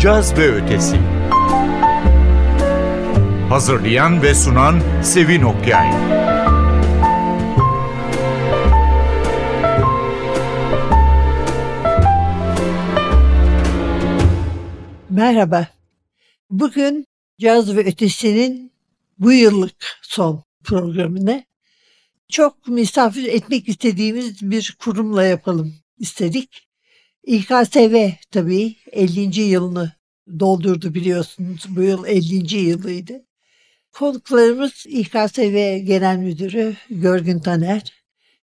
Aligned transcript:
Caz 0.00 0.38
ve 0.38 0.52
Ötesi 0.52 0.96
Hazırlayan 3.48 4.22
ve 4.22 4.34
sunan 4.34 5.02
Sevin 5.02 5.42
Okyay 5.42 5.90
Merhaba. 15.10 15.68
Bugün 16.50 17.06
Caz 17.40 17.76
ve 17.76 17.80
Ötesi'nin 17.80 18.72
bu 19.18 19.32
yıllık 19.32 19.98
son 20.02 20.44
programını 20.64 21.44
çok 22.28 22.68
misafir 22.68 23.24
etmek 23.24 23.68
istediğimiz 23.68 24.50
bir 24.50 24.76
kurumla 24.80 25.24
yapalım 25.24 25.74
istedik. 25.98 26.69
İKSV 27.26 28.10
tabii 28.30 28.76
50. 28.92 29.40
yılını 29.40 29.92
doldurdu 30.40 30.94
biliyorsunuz. 30.94 31.66
Bu 31.68 31.82
yıl 31.82 32.06
50. 32.06 32.56
yılıydı. 32.56 33.12
Konuklarımız 33.92 34.84
İKSV 34.86 35.76
Genel 35.84 36.16
Müdürü 36.16 36.76
Görgün 36.90 37.38
Taner 37.38 37.82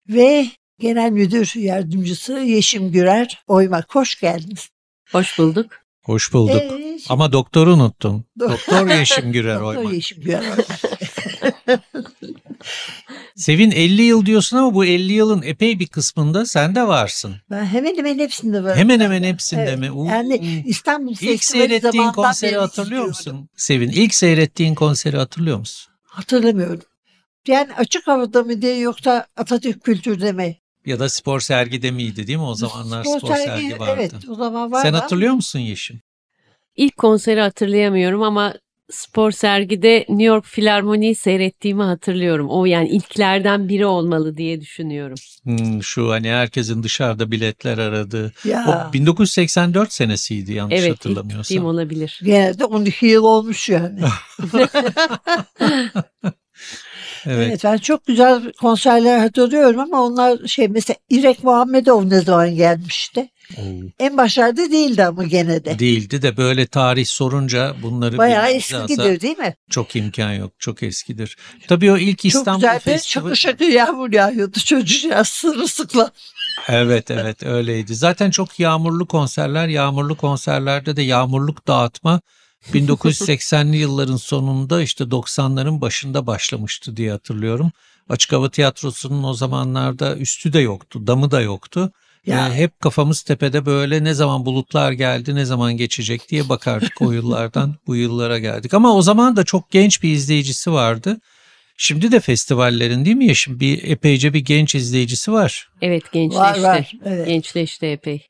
ve 0.08 0.46
Genel 0.78 1.10
Müdür 1.10 1.52
Yardımcısı 1.54 2.32
Yeşim 2.32 2.92
Gürer 2.92 3.42
Oymak. 3.46 3.94
Hoş 3.94 4.20
geldiniz. 4.20 4.68
Hoş 5.12 5.38
bulduk. 5.38 5.66
Hoş 6.04 6.32
bulduk. 6.32 6.62
Ee, 6.62 6.98
Ama 7.08 7.32
doktoru 7.32 7.74
unuttun. 7.74 8.24
Doktor 8.40 8.88
Yeşim 8.88 9.32
Gürer 9.32 9.60
Doktor 9.60 9.76
Oymak. 9.76 9.92
Yeşim 9.92 10.22
Gürer 10.22 10.40
Oymak. 10.40 10.95
Sevin 13.36 13.70
50 13.70 14.02
yıl 14.02 14.26
diyorsun 14.26 14.56
ama 14.56 14.74
bu 14.74 14.84
50 14.84 15.12
yılın 15.12 15.42
epey 15.42 15.78
bir 15.78 15.86
kısmında 15.86 16.46
sen 16.46 16.74
de 16.74 16.86
varsın. 16.86 17.36
Ben 17.50 17.64
hemen 17.64 17.96
hemen 17.96 18.18
hepsinde 18.18 18.64
varım. 18.64 18.78
Hemen 18.78 19.00
hemen 19.00 19.22
hepsinde 19.22 19.62
Evet, 19.62 19.78
mi? 19.78 19.92
Oo. 19.92 20.04
Yani 20.04 20.62
İstanbul 20.66 21.16
İlk 21.20 21.44
seyrettiğin 21.44 22.12
konseri 22.12 22.56
hatırlıyor 22.56 23.04
musun? 23.04 23.48
Sevin 23.56 23.90
ilk 23.90 24.14
seyrettiğin 24.14 24.74
konseri 24.74 25.16
hatırlıyor 25.16 25.58
musun? 25.58 25.92
Hatırlamıyorum. 26.04 26.82
Yani 27.48 27.74
açık 27.74 28.06
havada 28.06 28.42
mı 28.42 28.62
diye 28.62 28.78
yoksa 28.78 29.26
Atatürk 29.36 29.84
Kültür'de 29.84 30.32
mi? 30.32 30.56
Ya 30.86 30.98
da 31.00 31.08
spor 31.08 31.40
sergide 31.40 31.90
miydi 31.90 32.26
değil 32.26 32.38
mi? 32.38 32.44
O 32.44 32.54
zamanlar 32.54 33.04
spor, 33.04 33.36
sergi, 33.36 33.78
vardı. 33.78 33.92
Evet 33.94 34.12
o 34.28 34.34
zaman 34.34 34.72
vardı. 34.72 34.82
Sen 34.82 34.92
hatırlıyor 34.92 35.34
musun 35.34 35.58
Yeşim? 35.58 36.00
İlk 36.76 36.96
konseri 36.96 37.40
hatırlayamıyorum 37.40 38.22
ama 38.22 38.54
spor 38.90 39.30
sergide 39.30 40.06
New 40.08 40.24
York 40.24 40.44
Filarmoni'yi 40.44 41.14
seyrettiğimi 41.14 41.82
hatırlıyorum. 41.82 42.48
O 42.50 42.64
yani 42.64 42.88
ilklerden 42.88 43.68
biri 43.68 43.86
olmalı 43.86 44.36
diye 44.36 44.60
düşünüyorum. 44.60 45.16
Hmm, 45.44 45.82
şu 45.82 46.10
hani 46.10 46.30
herkesin 46.30 46.82
dışarıda 46.82 47.30
biletler 47.30 47.78
aradığı. 47.78 48.32
Ya, 48.44 48.88
O 48.90 48.92
1984 48.92 49.92
senesiydi 49.92 50.52
yanlış 50.52 50.80
evet 50.80 50.90
hatırlamıyorsam. 50.90 51.42
gittiğim 51.42 51.64
olabilir. 51.64 52.20
Gene 52.24 52.58
de 52.58 52.64
12 52.64 53.06
yıl 53.06 53.24
olmuş 53.24 53.68
yani. 53.68 54.00
Evet. 57.26 57.48
evet. 57.48 57.64
ben 57.64 57.76
çok 57.76 58.06
güzel 58.06 58.52
konserler 58.52 59.18
hatırlıyorum 59.18 59.80
ama 59.80 60.02
onlar 60.02 60.46
şey 60.46 60.68
mesela 60.68 60.96
İrek 61.10 61.44
Muhammedov 61.44 62.10
ne 62.10 62.20
zaman 62.20 62.54
gelmişti? 62.54 63.28
Oo. 63.58 63.62
En 63.98 64.16
başlarda 64.16 64.70
değildi 64.70 65.04
ama 65.04 65.24
gene 65.24 65.64
de. 65.64 65.78
Değildi 65.78 66.22
de 66.22 66.36
böyle 66.36 66.66
tarih 66.66 67.06
sorunca 67.06 67.74
bunları 67.82 68.18
Bayağı 68.18 68.50
eskidir 68.50 69.20
değil 69.20 69.38
mi? 69.38 69.54
Çok 69.70 69.96
imkan 69.96 70.32
yok. 70.32 70.52
Çok 70.58 70.82
eskidir. 70.82 71.36
Tabii 71.68 71.92
o 71.92 71.96
ilk 71.96 72.18
Çok 72.18 72.24
İstanbul 72.24 72.60
güzel 72.60 72.74
bir 72.76 72.80
Festivali. 72.80 73.28
şakır 73.28 73.36
şakır 73.36 73.68
yağmur 73.68 74.12
yağıyordu 74.12 74.58
çocuğuca 74.60 75.24
sırılsıklam. 75.24 76.10
Evet 76.68 77.10
evet 77.10 77.42
öyleydi. 77.42 77.94
Zaten 77.94 78.30
çok 78.30 78.60
yağmurlu 78.60 79.06
konserler. 79.06 79.68
Yağmurlu 79.68 80.16
konserlerde 80.16 80.96
de 80.96 81.02
yağmurluk 81.02 81.66
dağıtma 81.66 82.20
1980'li 82.72 83.76
yılların 83.76 84.16
sonunda 84.16 84.82
işte 84.82 85.04
90'ların 85.04 85.80
başında 85.80 86.26
başlamıştı 86.26 86.96
diye 86.96 87.10
hatırlıyorum. 87.10 87.72
Açık 88.08 88.32
Hava 88.32 88.50
Tiyatrosu'nun 88.50 89.22
o 89.22 89.34
zamanlarda 89.34 90.16
üstü 90.16 90.52
de 90.52 90.58
yoktu, 90.58 91.06
damı 91.06 91.30
da 91.30 91.40
yoktu. 91.40 91.92
Ya. 92.26 92.36
Yani 92.36 92.54
hep 92.54 92.80
kafamız 92.80 93.22
tepede 93.22 93.66
böyle 93.66 94.04
ne 94.04 94.14
zaman 94.14 94.46
bulutlar 94.46 94.92
geldi, 94.92 95.34
ne 95.34 95.44
zaman 95.44 95.76
geçecek 95.76 96.28
diye 96.28 96.48
bakardık 96.48 97.02
o 97.02 97.12
yıllardan 97.12 97.74
bu 97.86 97.96
yıllara 97.96 98.38
geldik. 98.38 98.74
Ama 98.74 98.94
o 98.94 99.02
zaman 99.02 99.36
da 99.36 99.44
çok 99.44 99.70
genç 99.70 100.02
bir 100.02 100.12
izleyicisi 100.12 100.72
vardı. 100.72 101.20
Şimdi 101.76 102.12
de 102.12 102.20
festivallerin 102.20 103.04
değil 103.04 103.16
mi 103.16 103.26
ya 103.26 103.34
şimdi 103.34 103.60
bir 103.60 103.90
epeyce 103.90 104.34
bir 104.34 104.40
genç 104.40 104.74
izleyicisi 104.74 105.32
var. 105.32 105.68
Evet 105.82 106.12
gençleşti. 106.12 106.42
Var 106.42 106.58
var. 106.58 106.92
Evet. 107.04 107.26
Gençleşti 107.26 107.86
epey. 107.86 108.26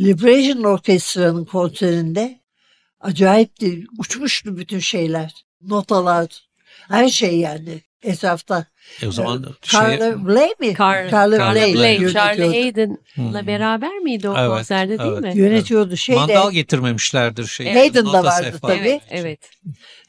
Liberation 0.00 0.62
Orkestra'nın 0.62 1.44
konserinde 1.44 2.40
acayipti. 3.00 3.84
Uçmuştu 3.98 4.56
bütün 4.56 4.78
şeyler. 4.78 5.32
Notalar. 5.62 6.26
Her 6.88 7.08
şey 7.08 7.38
yani 7.38 7.82
etrafta. 8.04 8.66
E 9.02 9.08
o 9.08 9.12
zaman 9.12 9.44
şey, 9.62 9.80
Carla 9.80 10.26
Bley 10.26 10.54
mi? 10.60 10.74
Car 10.78 11.10
Carla 11.10 11.38
Carla 11.38 11.74
Bley. 11.74 12.12
Charlie 12.12 12.62
Hayden'la 12.62 13.40
Hmm. 13.40 13.46
beraber 13.46 13.98
miydi 13.98 14.28
o 14.28 14.34
Evet, 14.38 14.48
konserde 14.48 14.98
değil 14.98 15.12
evet. 15.12 15.34
mi? 15.34 15.40
Yönetiyordu. 15.40 15.96
Şeyde, 15.96 16.20
mandal 16.20 16.52
getirmemişlerdir 16.52 17.46
şey. 17.46 17.72
Hayden 17.74 18.06
da 18.06 18.24
vardı 18.24 18.58
tabii. 18.62 18.72
Evet, 18.74 19.02
evet. 19.10 19.50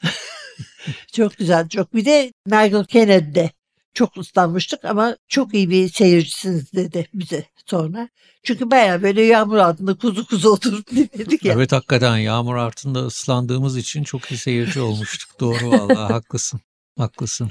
Çok 1.12 1.36
güzel. 1.36 1.68
Çok. 1.68 1.94
Bir 1.94 2.04
de 2.04 2.32
Nigel 2.46 2.84
Kennedy'de 2.84 3.50
çok 3.94 4.16
ıslanmıştık 4.18 4.84
ama 4.84 5.16
çok 5.28 5.54
iyi 5.54 5.70
bir 5.70 5.88
seyircisiniz 5.88 6.72
dedi 6.72 7.06
bize 7.14 7.44
sonra. 7.66 8.08
Çünkü 8.42 8.70
baya 8.70 9.02
böyle 9.02 9.22
yağmur 9.22 9.56
altında 9.56 9.94
kuzu 9.94 10.26
kuzu 10.26 10.50
oturup 10.50 10.90
dinledik 10.90 11.44
ya. 11.44 11.52
Evet 11.54 11.72
hakikaten 11.72 12.16
yağmur 12.16 12.56
altında 12.56 12.98
ıslandığımız 13.06 13.76
için 13.76 14.02
çok 14.04 14.32
iyi 14.32 14.38
seyirci 14.38 14.80
olmuştuk. 14.80 15.40
Doğru 15.40 15.70
vallahi 15.70 16.12
haklısın. 16.12 16.60
Haklısın. 16.96 17.50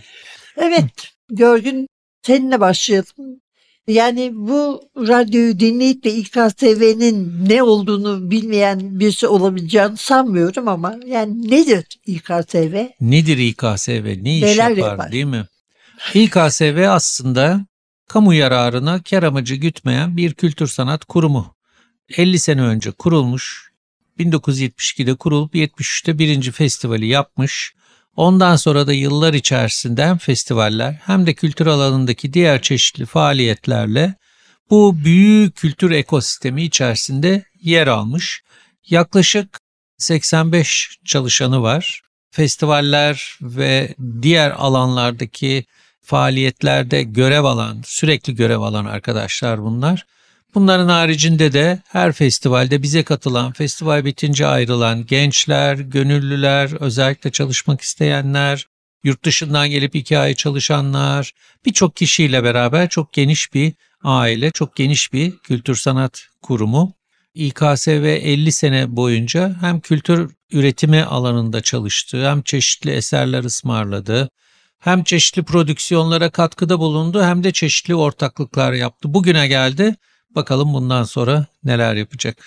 Evet, 0.57 0.85
Görgün 1.29 1.87
seninle 2.21 2.59
başlayalım. 2.59 3.41
Yani 3.87 4.31
bu 4.35 4.81
radyoyu 4.97 5.59
dinleyip 5.59 6.03
de 6.03 6.13
İKSV'nin 6.13 7.49
ne 7.49 7.63
olduğunu 7.63 8.31
bilmeyen 8.31 8.99
birisi 8.99 9.27
olabileceğini 9.27 9.97
sanmıyorum 9.97 10.67
ama 10.67 10.95
yani 11.05 11.51
nedir 11.51 11.85
İKSV? 12.05 12.85
Nedir 13.01 13.37
İKSV? 13.37 14.23
Ne 14.23 14.37
iş 14.37 14.43
Neler 14.43 14.69
yapar, 14.69 14.91
yapar? 14.91 15.11
değil 15.11 15.25
mi? 15.25 15.45
İKSV 16.13 16.85
aslında 16.89 17.65
kamu 18.07 18.33
yararına 18.33 19.03
kar 19.03 19.23
amacı 19.23 19.55
gütmeyen 19.55 20.17
bir 20.17 20.33
kültür 20.33 20.67
sanat 20.67 21.05
kurumu. 21.05 21.55
50 22.17 22.39
sene 22.39 22.61
önce 22.61 22.91
kurulmuş. 22.91 23.71
1972'de 24.19 25.15
kurulup 25.15 25.55
73'te 25.55 26.19
birinci 26.19 26.51
festivali 26.51 27.07
yapmış. 27.07 27.73
Ondan 28.15 28.55
sonra 28.55 28.87
da 28.87 28.93
yıllar 28.93 29.33
içerisinde 29.33 30.05
hem 30.05 30.17
festivaller 30.17 30.93
hem 31.05 31.25
de 31.25 31.33
kültür 31.33 31.67
alanındaki 31.67 32.33
diğer 32.33 32.61
çeşitli 32.61 33.05
faaliyetlerle 33.05 34.15
bu 34.69 34.95
büyük 35.05 35.55
kültür 35.55 35.91
ekosistemi 35.91 36.63
içerisinde 36.63 37.45
yer 37.61 37.87
almış. 37.87 38.41
Yaklaşık 38.89 39.59
85 39.97 40.97
çalışanı 41.05 41.61
var. 41.61 42.01
Festivaller 42.31 43.37
ve 43.41 43.95
diğer 44.21 44.51
alanlardaki 44.51 45.65
faaliyetlerde 46.01 47.03
görev 47.03 47.43
alan, 47.43 47.81
sürekli 47.85 48.35
görev 48.35 48.59
alan 48.59 48.85
arkadaşlar 48.85 49.63
bunlar. 49.63 50.05
Bunların 50.55 50.87
haricinde 50.87 51.53
de 51.53 51.79
her 51.87 52.11
festivalde 52.11 52.81
bize 52.81 53.03
katılan, 53.03 53.51
festival 53.51 54.05
bitince 54.05 54.47
ayrılan 54.47 55.05
gençler, 55.05 55.75
gönüllüler, 55.75 56.81
özellikle 56.81 57.31
çalışmak 57.31 57.81
isteyenler, 57.81 58.67
yurt 59.03 59.25
dışından 59.25 59.69
gelip 59.69 59.95
iki 59.95 60.17
ay 60.17 60.35
çalışanlar, 60.35 61.31
birçok 61.65 61.95
kişiyle 61.95 62.43
beraber 62.43 62.89
çok 62.89 63.13
geniş 63.13 63.53
bir 63.53 63.73
aile, 64.03 64.51
çok 64.51 64.75
geniş 64.75 65.13
bir 65.13 65.37
kültür 65.37 65.75
sanat 65.75 66.23
kurumu. 66.41 66.93
İKSV 67.33 68.19
50 68.23 68.51
sene 68.51 68.95
boyunca 68.95 69.55
hem 69.61 69.79
kültür 69.79 70.31
üretimi 70.51 71.03
alanında 71.03 71.61
çalıştı, 71.61 72.29
hem 72.29 72.41
çeşitli 72.41 72.91
eserler 72.91 73.43
ısmarladı, 73.43 74.29
hem 74.79 75.03
çeşitli 75.03 75.43
prodüksiyonlara 75.43 76.29
katkıda 76.29 76.79
bulundu 76.79 77.23
hem 77.23 77.43
de 77.43 77.51
çeşitli 77.51 77.95
ortaklıklar 77.95 78.73
yaptı. 78.73 79.13
Bugüne 79.13 79.47
geldi. 79.47 79.95
Bakalım 80.35 80.73
bundan 80.73 81.03
sonra 81.03 81.45
neler 81.63 81.95
yapacak. 81.95 82.45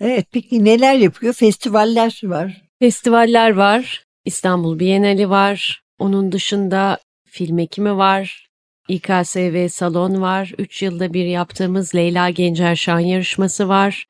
Evet 0.00 0.26
peki 0.32 0.64
neler 0.64 0.94
yapıyor? 0.94 1.34
Festivaller 1.34 2.20
var. 2.22 2.62
Festivaller 2.78 3.50
var. 3.50 4.04
İstanbul 4.24 4.78
Bienali 4.78 5.30
var. 5.30 5.82
Onun 5.98 6.32
dışında 6.32 6.98
film 7.26 7.58
ekimi 7.58 7.96
var. 7.96 8.48
İKSV 8.88 9.68
salon 9.68 10.20
var. 10.20 10.52
Üç 10.58 10.82
yılda 10.82 11.14
bir 11.14 11.24
yaptığımız 11.24 11.94
Leyla 11.94 12.30
Gencer 12.30 12.76
Şan 12.76 13.00
yarışması 13.00 13.68
var. 13.68 14.06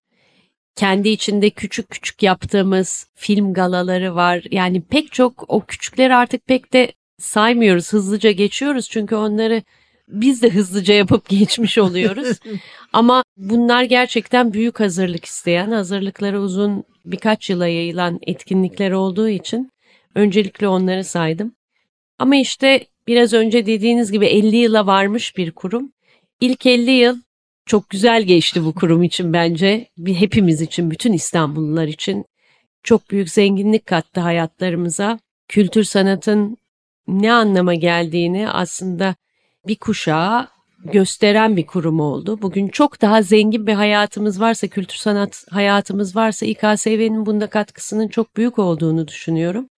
Kendi 0.76 1.08
içinde 1.08 1.50
küçük 1.50 1.91
küçük 1.91 2.23
yaptığımız 2.23 3.06
film 3.14 3.52
galaları 3.52 4.14
var. 4.14 4.44
Yani 4.50 4.82
pek 4.82 5.12
çok 5.12 5.44
o 5.49 5.61
küçükleri 5.61 6.14
artık 6.14 6.46
pek 6.46 6.73
de 6.73 6.93
saymıyoruz. 7.19 7.93
Hızlıca 7.93 8.31
geçiyoruz 8.31 8.88
çünkü 8.91 9.14
onları 9.14 9.62
biz 10.08 10.42
de 10.42 10.50
hızlıca 10.50 10.94
yapıp 10.94 11.28
geçmiş 11.28 11.78
oluyoruz. 11.78 12.38
Ama 12.92 13.24
bunlar 13.36 13.82
gerçekten 13.82 14.52
büyük 14.52 14.80
hazırlık 14.80 15.24
isteyen, 15.24 15.70
hazırlıkları 15.70 16.40
uzun 16.40 16.84
birkaç 17.04 17.50
yıla 17.50 17.66
yayılan 17.66 18.18
etkinlikler 18.26 18.90
olduğu 18.90 19.28
için 19.28 19.70
öncelikle 20.14 20.68
onları 20.68 21.04
saydım. 21.04 21.54
Ama 22.18 22.36
işte 22.36 22.86
biraz 23.06 23.32
önce 23.32 23.66
dediğiniz 23.66 24.12
gibi 24.12 24.26
50 24.26 24.56
yıla 24.56 24.86
varmış 24.86 25.36
bir 25.36 25.50
kurum. 25.50 25.92
İlk 26.40 26.66
50 26.66 26.90
yıl 26.90 27.16
çok 27.66 27.90
güzel 27.90 28.22
geçti 28.22 28.64
bu 28.64 28.74
kurum 28.74 29.02
için 29.02 29.32
bence. 29.32 29.88
Hepimiz 30.06 30.60
için, 30.60 30.90
bütün 30.90 31.12
İstanbullular 31.12 31.86
için 31.86 32.24
çok 32.82 33.10
büyük 33.10 33.30
zenginlik 33.30 33.86
kattı 33.86 34.20
hayatlarımıza. 34.20 35.18
Kültür 35.48 35.84
sanatın 35.84 36.56
ne 37.08 37.32
anlama 37.32 37.74
geldiğini 37.74 38.50
aslında 38.50 39.14
bir 39.66 39.76
kuşağa 39.76 40.49
gösteren 40.84 41.56
bir 41.56 41.66
kurum 41.66 42.00
oldu. 42.00 42.43
Bugün 42.43 42.69
çok 42.69 43.02
daha 43.02 43.22
zengin 43.22 43.66
bir 43.66 43.72
hayatımız 43.72 44.40
varsa, 44.40 44.66
kültür 44.66 44.96
sanat 44.96 45.44
hayatımız 45.50 46.16
varsa 46.16 46.46
İKSV'nin 46.46 47.26
bunda 47.26 47.46
katkısının 47.46 48.08
çok 48.08 48.37
büyük 48.37 48.58
olduğunu 48.58 49.08
düşünüyorum. 49.08 49.69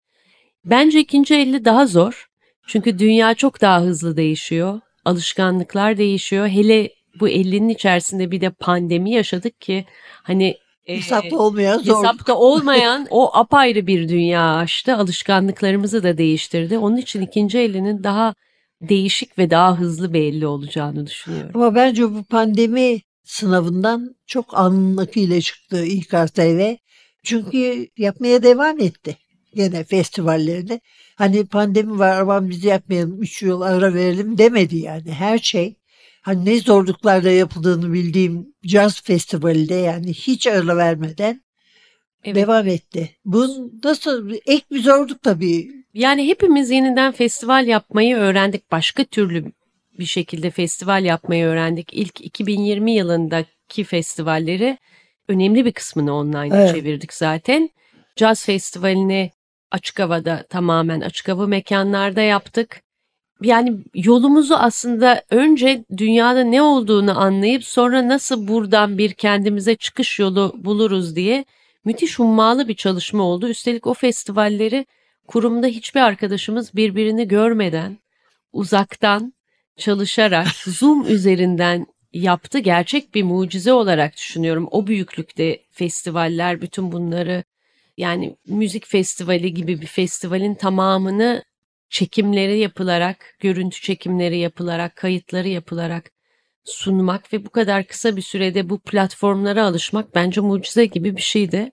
Bence 0.65 1.00
ikinci 1.00 1.35
elli 1.35 1.65
daha 1.65 1.87
zor. 1.87 2.27
Çünkü 2.67 2.99
dünya 2.99 3.35
çok 3.35 3.61
daha 3.61 3.81
hızlı 3.81 4.17
değişiyor. 4.17 4.81
Alışkanlıklar 5.05 5.99
değişiyor. 5.99 6.49
Hele 6.49 6.91
bu 7.21 7.29
50'nin 7.29 7.69
içerisinde 7.69 8.31
bir 8.31 8.41
de 8.41 8.50
pandemi 8.50 9.11
yaşadık 9.11 9.61
ki 9.61 9.85
hani 10.23 10.56
Hesapta 10.87 11.37
olmayan 11.37 11.79
zor. 11.79 11.99
hesapta 11.99 12.35
olmayan 12.35 13.06
o 13.11 13.37
apayrı 13.37 13.87
bir 13.87 14.09
dünya 14.09 14.55
açtı. 14.56 14.97
Alışkanlıklarımızı 14.97 16.03
da 16.03 16.19
değiştirdi. 16.19 16.79
Onun 16.79 16.97
için 16.97 17.21
ikinci 17.21 17.59
elinin 17.59 18.05
daha 18.05 18.35
değişik 18.82 19.38
ve 19.38 19.50
daha 19.50 19.78
hızlı 19.78 20.12
bir 20.12 20.20
elli 20.20 20.46
olacağını 20.46 21.06
düşünüyorum. 21.06 21.50
Ama 21.55 21.75
bence 21.75 22.02
bu 22.14 22.25
pandemi 22.25 23.00
sınavından 23.25 24.17
çok 24.26 24.58
alnının 24.58 24.96
akıyla 24.96 25.40
çıktı 25.40 25.84
İKSV. 25.84 26.75
Çünkü 27.25 27.88
yapmaya 27.96 28.43
devam 28.43 28.81
etti 28.81 29.17
gene 29.55 29.84
festivallerini. 29.84 30.81
Hani 31.17 31.46
pandemi 31.46 31.99
var 31.99 32.20
aman 32.20 32.50
biz 32.50 32.64
yapmayalım 32.64 33.23
3 33.23 33.43
yıl 33.43 33.61
ara 33.61 33.94
verelim 33.94 34.38
demedi 34.38 34.76
yani 34.76 35.12
her 35.12 35.38
şey. 35.38 35.76
Hani 36.22 36.44
ne 36.44 36.61
zorluklarla 36.61 37.31
yapıldığını 37.31 37.93
bildiğim 37.93 38.55
caz 38.67 39.02
festivalinde 39.02 39.75
yani 39.75 40.12
hiç 40.12 40.46
ara 40.46 40.76
vermeden 40.76 41.40
Evet. 42.25 42.37
devam 42.37 42.67
etti. 42.69 43.17
Bu 43.25 43.70
nasıl 43.84 44.31
ek 44.46 44.62
bir 44.70 44.82
zorluk 44.82 45.22
tabii. 45.22 45.75
Yani 45.96 46.28
hepimiz 46.28 46.70
yeniden 46.70 47.12
festival 47.12 47.66
yapmayı 47.66 48.16
öğrendik. 48.16 48.70
Başka 48.72 49.04
türlü 49.04 49.52
bir 49.98 50.04
şekilde 50.04 50.50
festival 50.50 51.04
yapmayı 51.04 51.44
öğrendik. 51.44 51.94
İlk 51.94 52.20
2020 52.20 52.93
yılındaki 52.93 53.84
festivalleri 53.84 54.78
önemli 55.28 55.64
bir 55.64 55.72
kısmını 55.72 56.14
online 56.14 56.56
Evet. 56.56 56.75
çevirdik 56.75 57.12
zaten. 57.12 57.70
Caz 58.16 58.44
festivalini 58.44 59.31
açık 59.70 59.98
havada 59.98 60.46
tamamen 60.50 61.00
açık 61.00 61.28
hava 61.28 61.46
mekanlarda 61.46 62.20
yaptık. 62.20 62.81
Yani 63.43 63.78
yolumuzu 63.94 64.54
aslında 64.54 65.22
önce 65.31 65.84
dünyada 65.96 66.44
ne 66.44 66.62
olduğunu 66.62 67.20
anlayıp 67.20 67.64
sonra 67.64 68.08
nasıl 68.08 68.48
buradan 68.48 68.98
bir 68.98 69.12
kendimize 69.12 69.75
çıkış 69.75 70.19
yolu 70.19 70.52
buluruz 70.56 71.16
diye 71.16 71.44
müthiş 71.84 72.19
hummalı 72.19 72.69
bir 72.69 72.75
çalışma 72.75 73.22
oldu. 73.22 73.48
Üstelik 73.48 73.87
o 73.87 73.94
festivalleri 73.94 74.87
kurumda 75.26 75.67
hiçbir 75.67 76.00
arkadaşımız 76.00 76.76
birbirini 76.76 77.28
görmeden 77.28 77.99
uzaktan 78.52 79.34
çalışarak 79.76 80.46
Zoom 80.67 81.06
üzerinden 81.08 81.87
yaptı. 82.12 82.58
Gerçek 82.58 83.14
bir 83.14 83.23
mucize 83.23 83.73
olarak 83.73 84.17
düşünüyorum. 84.17 84.69
O 84.70 84.87
büyüklükte 84.87 85.61
festivaller 85.70 86.62
bütün 86.62 86.93
bunları 86.93 87.44
yani 87.96 88.37
müzik 88.46 88.87
festivali 88.87 89.55
gibi 89.55 89.81
bir 89.81 89.87
festivalin 89.87 90.55
tamamını 90.55 91.44
çekimleri 91.90 92.58
yapılarak, 92.58 93.37
görüntü 93.40 93.81
çekimleri 93.81 94.38
yapılarak, 94.38 94.96
kayıtları 94.96 95.49
yapılarak 95.49 96.11
sunmak 96.64 97.32
ve 97.32 97.44
bu 97.44 97.50
kadar 97.50 97.84
kısa 97.87 98.17
bir 98.17 98.22
sürede 98.22 98.70
bu 98.70 98.79
platformlara 98.79 99.64
alışmak 99.64 100.14
bence 100.14 100.40
mucize 100.40 100.87
gibi 100.87 101.17
bir 101.17 101.22
şeydi. 101.22 101.72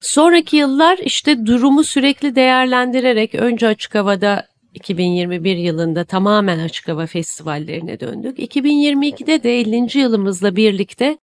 Sonraki 0.00 0.56
yıllar 0.56 0.98
işte 0.98 1.46
durumu 1.46 1.84
sürekli 1.84 2.34
değerlendirerek 2.34 3.34
önce 3.34 3.66
açık 3.66 3.94
havada 3.94 4.46
2021 4.74 5.56
yılında 5.56 6.04
tamamen 6.04 6.58
açık 6.58 6.88
hava 6.88 7.06
festivallerine 7.06 8.00
döndük. 8.00 8.38
2022'de 8.38 9.42
de 9.42 9.60
50. 9.60 9.98
yılımızla 9.98 10.56
birlikte 10.56 11.18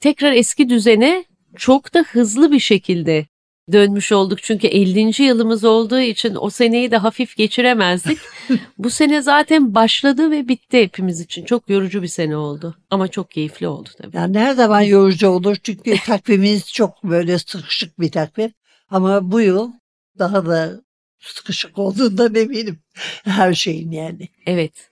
tekrar 0.00 0.32
eski 0.32 0.68
düzene 0.68 1.24
çok 1.56 1.94
da 1.94 2.00
hızlı 2.00 2.52
bir 2.52 2.60
şekilde 2.60 3.26
dönmüş 3.72 4.12
olduk. 4.12 4.42
Çünkü 4.42 4.66
50. 4.66 5.22
yılımız 5.22 5.64
olduğu 5.64 6.00
için 6.00 6.36
o 6.40 6.50
seneyi 6.50 6.90
de 6.90 6.96
hafif 6.96 7.36
geçiremezdik. 7.36 8.18
Bu 8.78 8.90
sene 8.90 9.22
zaten 9.22 9.74
başladı 9.74 10.30
ve 10.30 10.48
bitti 10.48 10.82
hepimiz 10.82 11.20
için. 11.20 11.44
Çok 11.44 11.70
yorucu 11.70 12.02
bir 12.02 12.08
sene 12.08 12.36
oldu 12.36 12.76
ama 12.90 13.08
çok 13.08 13.30
keyifli 13.30 13.68
oldu 13.68 13.88
tabii. 14.02 14.16
Yani 14.16 14.38
her 14.38 14.54
zaman 14.54 14.80
yorucu 14.80 15.28
olur 15.28 15.56
çünkü 15.62 15.96
takvimimiz 16.06 16.72
çok 16.72 17.04
böyle 17.04 17.38
sıkışık 17.38 18.00
bir 18.00 18.10
takvim. 18.10 18.52
Ama 18.90 19.32
bu 19.32 19.40
yıl 19.40 19.70
daha 20.18 20.46
da 20.46 20.80
sıkışık 21.20 21.78
olduğundan 21.78 22.34
eminim. 22.34 22.78
Her 23.24 23.54
şeyin 23.54 23.90
yani. 23.90 24.28
Evet. 24.46 24.90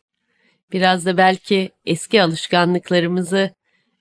Biraz 0.72 1.06
da 1.06 1.16
belki 1.16 1.70
eski 1.84 2.22
alışkanlıklarımızı 2.22 3.50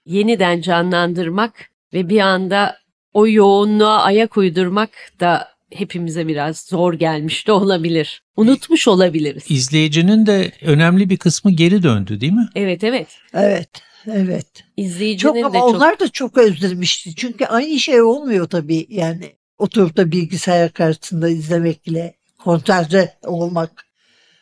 yeniden 0.05 0.61
canlandırmak 0.61 1.69
ve 1.93 2.09
bir 2.09 2.19
anda 2.19 2.78
o 3.13 3.27
yoğunluğa 3.27 4.01
ayak 4.03 4.37
uydurmak 4.37 4.89
da 5.19 5.47
hepimize 5.73 6.27
biraz 6.27 6.59
zor 6.59 6.93
gelmiş 6.93 7.47
de 7.47 7.51
olabilir. 7.51 8.23
Unutmuş 8.37 8.87
olabiliriz. 8.87 9.43
İzleyicinin 9.49 10.25
de 10.25 10.51
önemli 10.61 11.09
bir 11.09 11.17
kısmı 11.17 11.51
geri 11.51 11.83
döndü 11.83 12.21
değil 12.21 12.33
mi? 12.33 12.49
Evet 12.55 12.83
evet. 12.83 13.07
Evet, 13.33 13.69
evet. 14.07 14.47
İzleyicinin 14.77 15.33
Çok 15.33 15.35
de 15.35 15.45
ama 15.45 15.59
çok 15.59 15.75
onlar 15.75 15.99
da 15.99 16.09
çok 16.09 16.37
özlemişti. 16.37 17.15
Çünkü 17.15 17.45
aynı 17.45 17.79
şey 17.79 18.01
olmuyor 18.01 18.47
tabii 18.49 18.85
yani. 18.89 19.35
Oturup 19.57 19.97
da 19.97 20.11
bilgisayar 20.11 20.73
karşısında 20.73 21.29
izlemekle 21.29 22.13
kontrde 22.43 23.13
olmak 23.23 23.85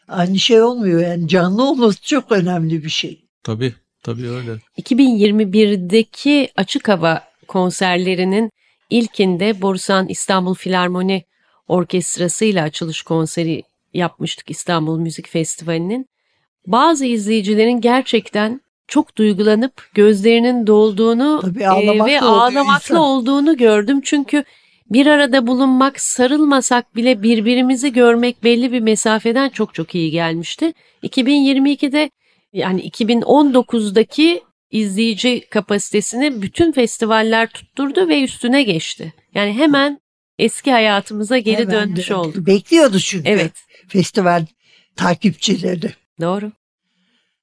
aynı 0.07 0.39
şey 0.39 0.61
olmuyor. 0.61 1.01
Yani 1.01 1.27
canlı 1.27 1.69
olması 1.69 2.01
çok 2.01 2.31
önemli 2.31 2.83
bir 2.83 2.89
şey. 2.89 3.25
Tabii, 3.43 3.73
tabii 4.03 4.29
öyle. 4.29 4.51
2021'deki 4.77 6.49
açık 6.55 6.87
hava 6.87 7.26
konserlerinin 7.47 8.51
ilkinde 8.89 9.61
Borusan 9.61 10.07
İstanbul 10.07 10.55
Filarmoni 10.55 11.23
Orkestrası 11.67 12.45
ile 12.45 12.61
açılış 12.61 13.01
konseri 13.01 13.63
yapmıştık 13.93 14.49
İstanbul 14.49 14.99
Müzik 14.99 15.29
Festivali'nin. 15.29 16.07
Bazı 16.67 17.05
izleyicilerin 17.05 17.81
gerçekten 17.81 18.61
çok 18.87 19.15
duygulanıp 19.15 19.89
gözlerinin 19.93 20.67
dolduğunu 20.67 21.39
Tabii 21.41 21.63
e, 21.63 21.67
ve 21.67 21.71
oluyor 21.71 22.21
ağlamakla 22.21 22.75
insan. 22.75 22.97
olduğunu 22.97 23.57
gördüm. 23.57 24.01
Çünkü 24.03 24.43
bir 24.91 25.07
arada 25.07 25.47
bulunmak, 25.47 25.99
sarılmasak 25.99 26.95
bile 26.95 27.23
birbirimizi 27.23 27.93
görmek 27.93 28.43
belli 28.43 28.71
bir 28.71 28.79
mesafeden 28.79 29.49
çok 29.49 29.73
çok 29.73 29.95
iyi 29.95 30.11
gelmişti. 30.11 30.73
2022'de 31.03 32.09
yani 32.53 32.89
2019'daki 32.89 34.41
izleyici 34.71 35.47
kapasitesini 35.49 36.41
bütün 36.41 36.71
festivaller 36.71 37.49
tutturdu 37.49 38.07
ve 38.07 38.23
üstüne 38.23 38.63
geçti. 38.63 39.13
Yani 39.33 39.53
hemen 39.53 39.99
eski 40.39 40.71
hayatımıza 40.71 41.37
geri 41.37 41.57
Hemen 41.57 41.71
dönmüş 41.71 42.11
olduk. 42.11 42.45
Bekliyordu 42.47 42.99
çünkü 42.99 43.29
Evet, 43.29 43.51
festival 43.87 44.45
takipçileri. 44.95 45.93
doğru. 46.21 46.51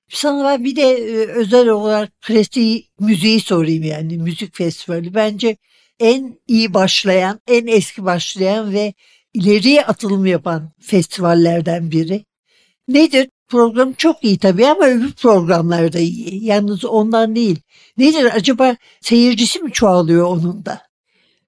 Sana 0.09 0.65
bir 0.65 0.77
de 0.77 0.83
e, 0.83 1.27
özel 1.27 1.69
olarak 1.69 2.21
klasik 2.21 3.01
müziği 3.01 3.41
sorayım 3.41 3.83
yani 3.83 4.19
müzik 4.19 4.57
festivali. 4.57 5.15
Bence 5.15 5.57
en 6.01 6.39
iyi 6.49 6.75
başlayan, 6.75 7.41
en 7.49 7.67
eski 7.67 8.05
başlayan 8.05 8.73
ve 8.73 8.95
ileriye 9.35 9.85
atılım 9.85 10.27
yapan 10.27 10.73
festivallerden 10.81 11.91
biri. 11.91 12.25
Nedir? 12.89 13.29
Program 13.49 13.93
çok 13.93 14.25
iyi 14.25 14.39
tabii 14.39 14.67
ama 14.67 14.87
öbür 14.87 15.13
programlar 15.13 15.93
da 15.93 15.99
iyi. 15.99 16.45
Yalnız 16.45 16.85
ondan 16.85 17.37
değil. 17.37 17.61
Nedir? 17.97 18.31
Acaba 18.35 18.77
seyircisi 19.01 19.59
mi 19.61 19.73
çoğalıyor 19.73 20.27
onun 20.27 20.65
da? 20.65 20.81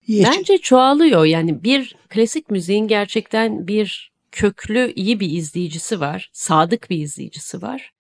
Bence 0.09 0.59
çoğalıyor. 0.59 1.25
Yani 1.25 1.65
bir 1.65 1.97
klasik 2.09 2.51
müziğin 2.51 2.89
gerçekten 2.89 3.69
bir 3.69 4.13
köklü 4.33 4.93
iyi 4.97 5.21
bir 5.21 5.31
izleyicisi 5.31 6.01
var. 6.01 6.31
Sadık 6.33 6.91
bir 6.91 6.99
izleyicisi 6.99 7.63
var. 7.63 7.93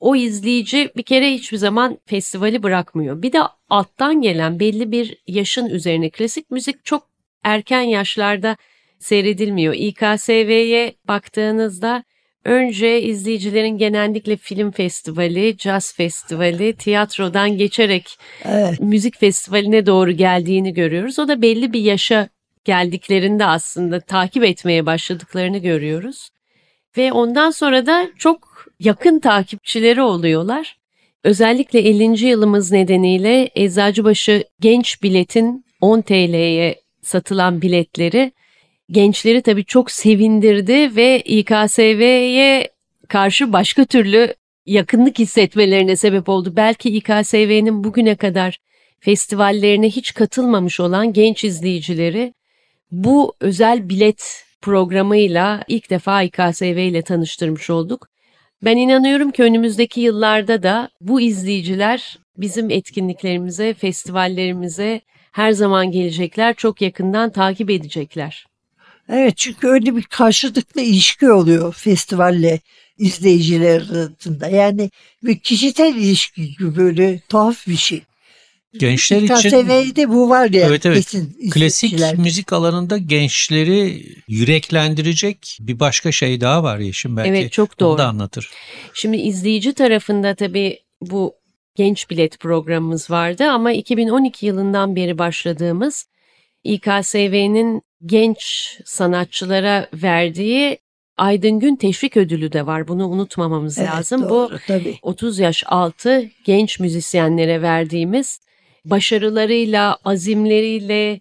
O 0.00 0.16
izleyici 0.16 0.90
bir 0.96 1.02
kere 1.02 1.34
hiçbir 1.34 1.56
zaman 1.56 1.98
festivali 2.06 2.62
bırakmıyor. 2.62 3.22
Bir 3.22 3.32
de 3.32 3.40
alttan 3.70 4.20
gelen 4.20 4.60
belli 4.60 4.92
bir 4.92 5.22
yaşın 5.26 5.66
üzerine 5.66 6.10
klasik 6.10 6.50
müzik 6.50 6.84
çok 6.84 7.08
erken 7.44 7.80
yaşlarda 7.80 8.56
seyredilmiyor. 8.98 9.74
İKSV'ye 9.74 10.94
baktığınızda 11.08 12.04
önce 12.44 13.02
izleyicilerin 13.02 13.78
genellikle 13.78 14.36
film 14.36 14.70
festivali, 14.70 15.56
caz 15.56 15.94
festivali, 15.94 16.72
tiyatrodan 16.72 17.58
geçerek 17.58 18.18
Evet. 18.44 18.80
müzik 18.80 19.18
festivaline 19.20 19.86
doğru 19.86 20.10
geldiğini 20.10 20.74
görüyoruz. 20.74 21.18
O 21.18 21.28
da 21.28 21.42
belli 21.42 21.72
bir 21.72 21.80
yaşa 21.80 22.28
geldiklerinde 22.64 23.44
aslında 23.44 24.00
takip 24.00 24.44
etmeye 24.44 24.86
başladıklarını 24.86 25.58
görüyoruz. 25.58 26.28
Ve 26.96 27.12
ondan 27.12 27.50
sonra 27.50 27.86
da 27.86 28.08
çok 28.18 28.66
yakın 28.80 29.18
takipçileri 29.18 30.02
oluyorlar. 30.02 30.78
Özellikle 31.24 31.78
50. 31.78 32.26
yılımız 32.26 32.72
nedeniyle 32.72 33.50
Eczacıbaşı 33.54 34.44
Genç 34.60 35.02
Bilet'in 35.02 35.64
10 35.80 36.00
TL'ye 36.00 36.80
satılan 37.02 37.62
biletleri 37.62 38.32
gençleri 38.90 39.42
tabii 39.42 39.64
çok 39.64 39.90
sevindirdi 39.90 40.96
ve 40.96 41.20
İKSV'ye 41.20 42.70
karşı 43.08 43.52
başka 43.52 43.84
türlü 43.84 44.34
yakınlık 44.66 45.18
hissetmelerine 45.18 45.96
sebep 45.96 46.28
oldu. 46.28 46.52
Belki 46.56 46.96
İKSV'nin 46.96 47.84
bugüne 47.84 48.16
kadar 48.16 48.58
festivallerine 49.00 49.86
hiç 49.90 50.14
katılmamış 50.14 50.80
olan 50.80 51.12
genç 51.12 51.44
izleyicileri 51.44 52.34
bu 52.90 53.34
özel 53.40 53.88
bilet 53.88 54.44
programıyla 54.62 55.64
ilk 55.68 55.90
defa 55.90 56.22
İKSV 56.22 56.64
ile 56.64 57.02
tanıştırmış 57.02 57.70
olduk. 57.70 58.08
Ben 58.64 58.76
inanıyorum 58.76 59.30
ki 59.30 59.42
önümüzdeki 59.42 60.00
yıllarda 60.00 60.62
da 60.62 60.90
bu 61.00 61.20
izleyiciler 61.20 62.18
bizim 62.36 62.70
etkinliklerimize, 62.70 63.74
festivallerimize 63.74 65.00
her 65.32 65.52
zaman 65.52 65.90
gelecekler, 65.90 66.54
çok 66.54 66.82
yakından 66.82 67.30
takip 67.30 67.70
edecekler. 67.70 68.46
Evet 69.08 69.36
çünkü 69.36 69.68
öyle 69.68 69.96
bir 69.96 70.02
karşılıklı 70.02 70.80
ilişki 70.80 71.32
oluyor 71.32 71.74
festivalle 71.74 72.60
izleyiciler 72.98 73.80
arasında. 73.80 74.48
Yani 74.48 74.90
bir 75.22 75.38
kişisel 75.38 75.94
ilişki 75.96 76.56
gibi 76.56 76.76
böyle 76.76 77.20
tuhaf 77.28 77.66
bir 77.66 77.76
şey. 77.76 78.02
Gençler 78.78 79.22
için 79.22 79.34
KSV'de 79.34 80.08
bu 80.08 80.28
var 80.28 80.50
ya. 80.50 80.66
Evet, 80.68 80.86
evet. 80.86 80.96
kesin 80.96 81.50
klasik 81.50 82.18
müzik 82.18 82.52
alanında 82.52 82.98
gençleri 82.98 84.06
yüreklendirecek 84.28 85.58
bir 85.60 85.80
başka 85.80 86.12
şey 86.12 86.40
daha 86.40 86.62
var 86.62 86.78
Yeşim 86.78 87.16
belki. 87.16 87.30
Evet, 87.30 87.52
çok 87.52 87.70
Onu 87.70 87.78
doğru. 87.78 87.98
da 87.98 88.06
anlatır. 88.06 88.50
Şimdi 88.94 89.16
izleyici 89.16 89.72
tarafında 89.72 90.34
tabii 90.34 90.78
bu 91.00 91.34
genç 91.74 92.10
bilet 92.10 92.40
programımız 92.40 93.10
vardı 93.10 93.44
ama 93.44 93.72
2012 93.72 94.46
yılından 94.46 94.96
beri 94.96 95.18
başladığımız 95.18 96.06
İKSV'nin 96.64 97.82
genç 98.06 98.76
sanatçılara 98.84 99.88
verdiği 99.94 100.78
Aydın 101.16 101.60
Gün 101.60 101.76
Teşvik 101.76 102.16
Ödülü 102.16 102.52
de 102.52 102.66
var. 102.66 102.88
Bunu 102.88 103.08
unutmamamız 103.08 103.78
Evet, 103.78 103.90
lazım. 103.90 104.22
Bu 104.22 104.28
doğru, 104.28 104.58
tabii. 104.66 104.98
30 105.02 105.38
yaş 105.38 105.64
altı 105.66 106.30
genç 106.44 106.80
müzisyenlere 106.80 107.62
verdiğimiz 107.62 108.40
başarılarıyla, 108.84 109.98
azimleriyle 110.04 111.20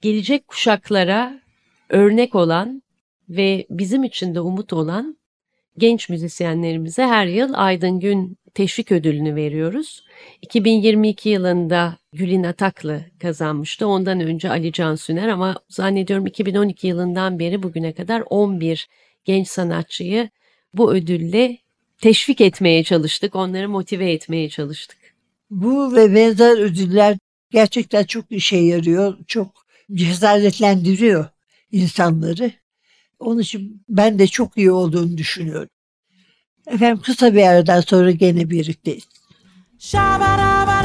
gelecek 0.00 0.48
kuşaklara 0.48 1.40
örnek 1.88 2.34
olan 2.34 2.82
ve 3.28 3.66
bizim 3.70 4.04
için 4.04 4.34
de 4.34 4.40
umut 4.40 4.72
olan 4.72 5.16
genç 5.78 6.08
müzisyenlerimize 6.08 7.02
her 7.02 7.26
yıl 7.26 7.52
Aydın 7.54 8.00
Gün 8.00 8.38
Teşvik 8.54 8.92
Ödülünü 8.92 9.34
veriyoruz. 9.34 10.04
2022 10.42 11.28
yılında 11.28 11.98
Gülin 12.12 12.44
Ataklı 12.44 13.04
kazanmıştı. 13.22 13.86
Ondan 13.86 14.20
önce 14.20 14.50
Ali 14.50 14.72
Can 14.72 14.94
Süner 14.94 15.28
ama 15.28 15.56
zannediyorum 15.68 16.26
2012 16.26 16.86
yılından 16.86 17.38
beri 17.38 17.62
bugüne 17.62 17.92
kadar 17.92 18.22
11 18.30 18.88
genç 19.24 19.48
sanatçıyı 19.48 20.30
bu 20.74 20.94
ödülle 20.94 21.58
teşvik 21.98 22.40
etmeye 22.40 22.84
çalıştık. 22.84 23.36
Onları 23.36 23.68
motive 23.68 24.12
etmeye 24.12 24.48
çalıştık. 24.48 24.98
Bu 25.50 25.96
ve 25.96 26.14
benzer 26.14 26.58
ödüller 26.58 27.16
gerçekten 27.50 28.04
çok 28.04 28.32
işe 28.32 28.56
yarıyor. 28.56 29.18
Çok 29.26 29.66
cesaretlendiriyor 29.92 31.26
insanları. 31.72 32.52
Onun 33.18 33.40
için 33.40 33.82
ben 33.88 34.18
de 34.18 34.26
çok 34.26 34.56
iyi 34.56 34.70
olduğunu 34.70 35.16
düşünüyorum. 35.18 35.68
Efendim 36.66 37.02
kısa 37.02 37.34
bir 37.34 37.42
aradan 37.42 37.80
sonra 37.80 38.10
gene 38.10 38.50
birlikteyiz. 38.50 39.04
Shabba-dabba-da-da-ba-ba-ba. 39.78 40.83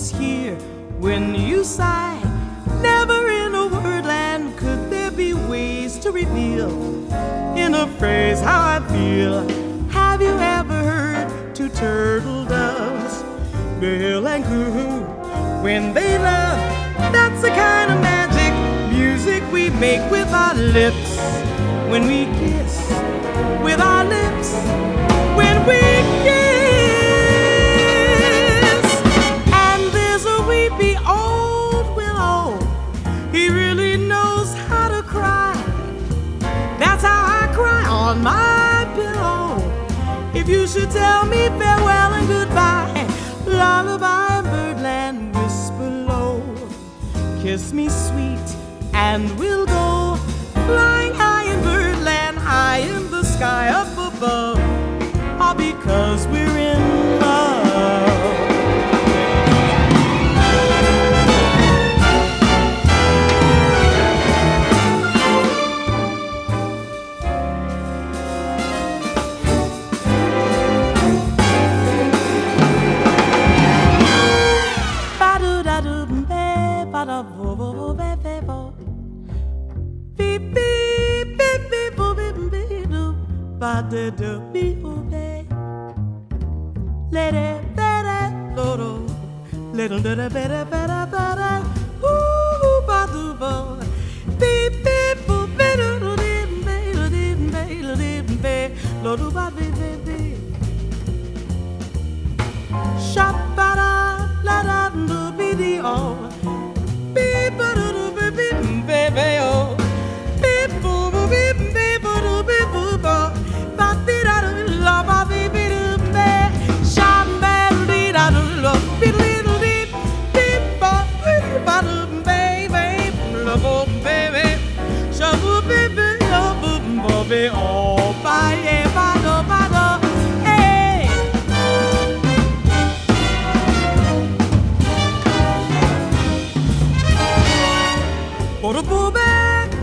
Always 0.00 0.10
hear 0.18 0.54
when 0.98 1.34
you 1.34 1.62
sigh. 1.62 2.18
Never 2.80 3.28
in 3.28 3.54
a 3.54 3.68
wordland 3.68 4.56
could 4.56 4.90
there 4.90 5.10
be 5.10 5.34
ways 5.34 5.98
to 5.98 6.10
reveal 6.10 6.70
in 7.56 7.74
a 7.74 7.86
phrase 7.98 8.40
how 8.40 8.60
I 8.76 8.80
feel. 8.88 9.46
Have 9.90 10.22
you 10.22 10.38
ever 10.38 10.78
heard 10.90 11.54
two 11.54 11.68
turtle 11.68 12.44
doves, 12.46 13.22
bill 13.78 14.26
and 14.26 14.44
coo, 14.44 15.04
when 15.62 15.92
they 15.92 16.18
love? 16.18 16.58
That's 17.12 17.42
the 17.42 17.50
kind 17.50 17.92
of 17.92 18.00
magic 18.00 18.52
music 18.96 19.42
we 19.52 19.68
make 19.70 20.10
with 20.10 20.32
our 20.32 20.54
lips 20.54 21.16
when 21.90 22.06
we 22.06 22.24
kiss 22.40 22.74
with 23.62 23.80
our 23.80 24.04
lips 24.04 24.50
when 25.36 25.56
we 25.66 25.80
kiss. 26.24 26.39
On 38.10 38.24
my 38.24 38.90
pillow. 38.96 39.62
If 40.34 40.48
you 40.48 40.66
should 40.66 40.90
tell 40.90 41.26
me 41.26 41.46
farewell 41.60 42.12
and 42.18 42.26
goodbye, 42.26 43.06
lullaby 43.46 44.38
and 44.38 44.46
birdland 44.46 45.36
whisper 45.36 45.90
low. 46.10 46.42
Kiss 47.40 47.72
me 47.72 47.88
sweet, 47.88 48.48
and 48.94 49.22
we'll 49.38 49.64
go 49.64 50.16
flying 50.66 51.14
high 51.14 51.44
in 51.52 51.62
birdland, 51.62 52.36
high 52.36 52.78
in 52.78 53.12
the 53.12 53.22
sky 53.22 53.68
up 53.68 53.92
above. 53.92 54.58
All 55.40 55.54
because 55.54 56.26
we're 56.26 56.39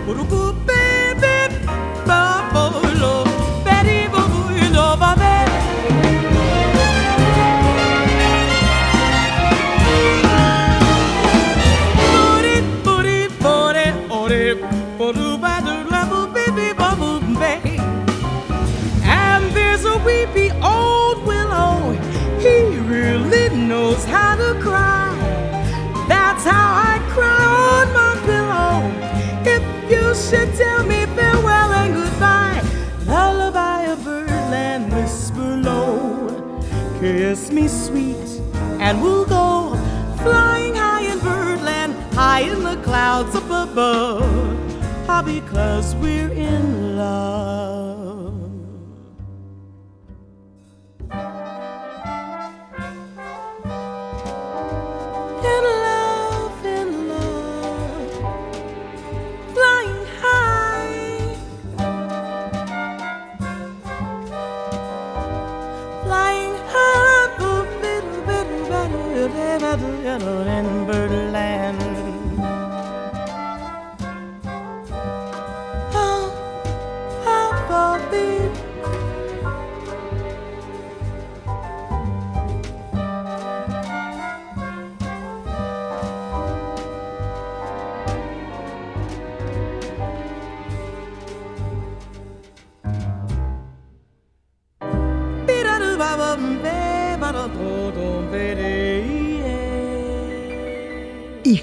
Urugupe. 0.07 0.86
Farewell 31.27 31.71
and 31.73 31.93
goodbye, 31.93 32.61
lullaby 33.05 33.81
a 33.83 33.95
birdland 33.97 34.93
whisper 34.93 35.57
low. 35.57 36.61
Kiss 36.99 37.51
me 37.51 37.67
sweet, 37.67 38.29
and 38.79 39.01
we'll 39.01 39.25
go 39.25 39.75
flying 40.23 40.75
high 40.75 41.05
in 41.11 41.19
birdland, 41.19 41.93
high 42.13 42.41
in 42.41 42.63
the 42.63 42.77
clouds 42.83 43.35
up 43.35 43.45
above. 43.45 44.23
Ah, 45.09 45.21
because 45.21 45.95
we're 45.95 46.31
in 46.31 46.97
love. 46.97 47.76
forever 69.29 69.77
together 69.77 70.49
in 70.49 70.85
birdland. 70.85 71.86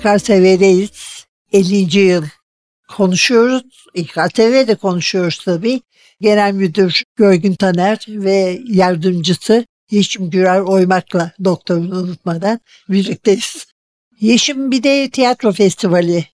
İKSV'deyiz. 0.05 1.25
50. 1.53 1.99
yıl 1.99 2.25
konuşuyoruz. 2.89 3.87
İKSV'de 3.95 4.75
konuşuyoruz 4.75 5.45
tabii. 5.45 5.81
Genel 6.21 6.53
Müdür 6.53 7.03
Görgün 7.17 7.55
Taner 7.55 8.05
ve 8.09 8.61
yardımcısı 8.69 9.67
Yeşim 9.91 10.31
Gürer 10.31 10.61
Oymak'la 10.61 11.33
doktorunu 11.45 11.99
unutmadan 11.99 12.61
birlikteyiz. 12.89 13.67
Yeşim 14.21 14.71
bir 14.71 14.83
de 14.83 15.11
tiyatro 15.11 15.53
festivali 15.53 16.25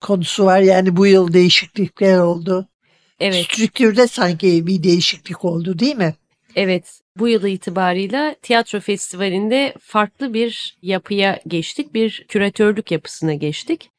konusu 0.00 0.44
var. 0.44 0.60
Yani 0.60 0.96
bu 0.96 1.06
yıl 1.06 1.32
değişiklikler 1.32 2.18
oldu. 2.18 2.68
Evet, 3.20 3.44
Strüktürde 3.44 4.08
sanki 4.08 4.66
bir 4.66 4.82
değişiklik 4.82 5.44
oldu 5.44 5.78
değil 5.78 5.96
mi? 5.96 6.14
Evet. 6.56 7.00
Bu 7.16 7.28
yıl 7.28 7.44
itibarıyla 7.44 8.34
tiyatro 8.42 8.80
festivalinde 8.80 9.74
farklı 9.80 10.34
bir 10.34 10.76
yapıya 10.82 11.40
geçtik. 11.46 11.94
Bir 11.94 12.24
küratörlük 12.28 12.90
yapısına 12.90 13.34
geçtik. 13.34 13.90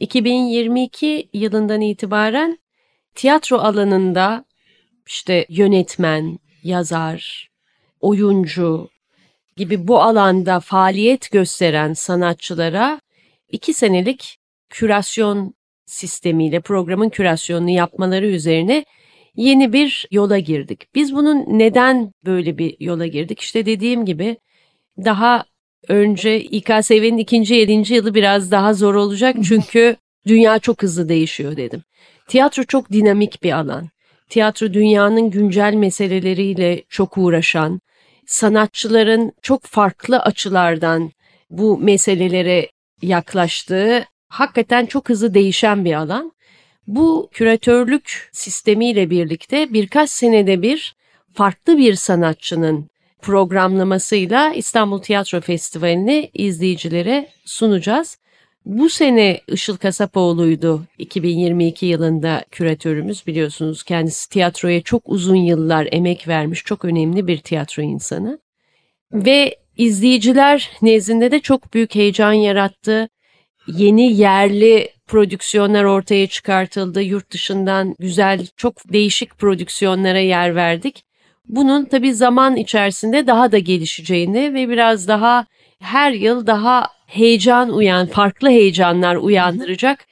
2022 0.00 1.28
yılından 1.32 1.80
itibaren 1.80 2.58
tiyatro 3.14 3.58
alanında 3.58 4.44
işte 5.06 5.46
yönetmen, 5.48 6.38
yazar, 6.62 7.50
oyuncu 8.00 8.88
gibi 9.56 9.88
bu 9.88 10.02
alanda 10.02 10.60
faaliyet 10.60 11.30
gösteren 11.30 11.92
sanatçılara 11.92 13.00
iki 13.52 13.74
senelik 13.74 14.38
kürasyon 14.68 15.54
sistemiyle 15.86 16.60
programın 16.60 17.08
kürasyonunu 17.08 17.70
yapmaları 17.70 18.26
üzerine 18.26 18.84
yeni 19.36 19.72
bir 19.72 20.06
yola 20.10 20.38
girdik. 20.38 20.94
Biz 20.94 21.14
bunun 21.14 21.58
neden 21.58 22.12
böyle 22.26 22.58
bir 22.58 22.76
yola 22.80 23.06
girdik? 23.06 23.40
İşte 23.40 23.66
dediğim 23.66 24.04
gibi 24.04 24.36
daha 25.04 25.44
önce 25.88 26.40
İKSV'nin 26.40 27.18
ikinci 27.18 27.54
7. 27.54 27.94
yılı 27.94 28.14
biraz 28.14 28.50
daha 28.50 28.74
zor 28.74 28.94
olacak 28.94 29.36
çünkü 29.48 29.96
dünya 30.26 30.58
çok 30.58 30.82
hızlı 30.82 31.08
değişiyor 31.08 31.56
dedim. 31.56 31.82
Tiyatro 32.28 32.64
çok 32.64 32.92
dinamik 32.92 33.42
bir 33.42 33.52
alan. 33.52 33.88
Tiyatro 34.28 34.72
dünyanın 34.72 35.30
güncel 35.30 35.74
meseleleriyle 35.74 36.82
çok 36.88 37.18
uğraşan, 37.18 37.80
sanatçıların 38.26 39.32
çok 39.42 39.62
farklı 39.64 40.20
açılardan 40.20 41.10
bu 41.50 41.78
meselelere 41.78 42.68
yaklaştığı 43.02 44.04
hakikaten 44.28 44.86
çok 44.86 45.08
hızlı 45.08 45.34
değişen 45.34 45.84
bir 45.84 45.92
alan. 45.92 46.32
Bu 46.86 47.28
küratörlük 47.32 48.28
sistemiyle 48.32 49.10
birlikte 49.10 49.72
birkaç 49.72 50.10
senede 50.10 50.62
bir 50.62 50.94
farklı 51.32 51.78
bir 51.78 51.94
sanatçının 51.94 52.90
programlamasıyla 53.22 54.52
İstanbul 54.52 54.98
Tiyatro 54.98 55.40
Festivali'ni 55.40 56.30
izleyicilere 56.34 57.28
sunacağız. 57.44 58.18
Bu 58.66 58.88
sene 58.88 59.40
Işıl 59.48 59.76
Kasapoğlu'ydu 59.76 60.82
2022 60.98 61.86
yılında 61.86 62.44
küratörümüz 62.50 63.26
biliyorsunuz. 63.26 63.82
Kendisi 63.82 64.28
tiyatroya 64.28 64.82
çok 64.82 65.02
uzun 65.06 65.36
yıllar 65.36 65.88
emek 65.92 66.28
vermiş 66.28 66.64
çok 66.64 66.84
önemli 66.84 67.26
bir 67.26 67.38
tiyatro 67.38 67.82
insanı. 67.82 68.38
Ve 69.12 69.56
izleyiciler 69.76 70.70
nezdinde 70.82 71.30
de 71.30 71.40
çok 71.40 71.74
büyük 71.74 71.94
heyecan 71.94 72.32
yarattı. 72.32 73.08
Yeni 73.66 74.12
yerli 74.12 74.88
prodüksiyonlar 75.06 75.84
ortaya 75.84 76.26
çıkartıldı. 76.26 77.02
Yurt 77.02 77.30
dışından 77.30 77.96
güzel, 77.98 78.46
çok 78.56 78.92
değişik 78.92 79.38
prodüksiyonlara 79.38 80.18
yer 80.18 80.54
verdik. 80.54 81.04
Bunun 81.48 81.84
tabii 81.84 82.14
zaman 82.14 82.56
içerisinde 82.56 83.26
daha 83.26 83.52
da 83.52 83.58
gelişeceğini 83.58 84.54
ve 84.54 84.68
biraz 84.68 85.08
daha 85.08 85.46
her 85.78 86.12
yıl 86.12 86.46
daha 86.46 86.86
heyecan 87.06 87.72
uyan, 87.72 88.06
farklı 88.06 88.48
heyecanlar 88.48 89.16
uyandıracak 89.16 90.06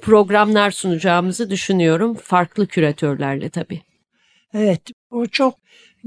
programlar 0.00 0.70
sunacağımızı 0.70 1.50
düşünüyorum. 1.50 2.14
Farklı 2.14 2.66
küratörlerle 2.66 3.48
tabii. 3.50 3.80
Evet 4.54 4.82
o 5.10 5.26
çok 5.26 5.54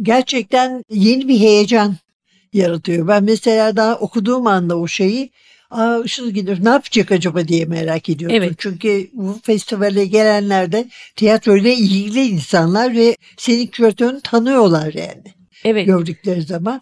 gerçekten 0.02 0.84
yeni 0.90 1.28
bir 1.28 1.40
heyecan 1.40 1.96
yaratıyor. 2.54 3.08
Ben 3.08 3.24
mesela 3.24 3.76
daha 3.76 3.96
okuduğum 3.96 4.48
anda 4.48 4.78
o 4.78 4.88
şeyi 4.88 5.30
Aa, 5.74 6.02
Işıl 6.06 6.32
Gündüz 6.32 6.60
ne 6.60 6.70
yapacak 6.70 7.12
acaba 7.12 7.48
diye 7.48 7.66
merak 7.66 8.10
ediyordum. 8.10 8.38
Evet. 8.38 8.54
Çünkü 8.58 9.10
bu 9.14 9.40
festivale 9.44 10.06
gelenler 10.06 10.72
de 10.72 10.90
tiyatroyla 11.16 11.72
ilgili 11.72 12.26
insanlar 12.26 12.96
ve 12.96 13.18
senin 13.38 13.68
küratörünü 13.68 14.22
tanıyorlar 14.22 14.94
yani 14.94 15.24
Evet. 15.66 15.86
gördükleri 15.86 16.42
zaman. 16.42 16.82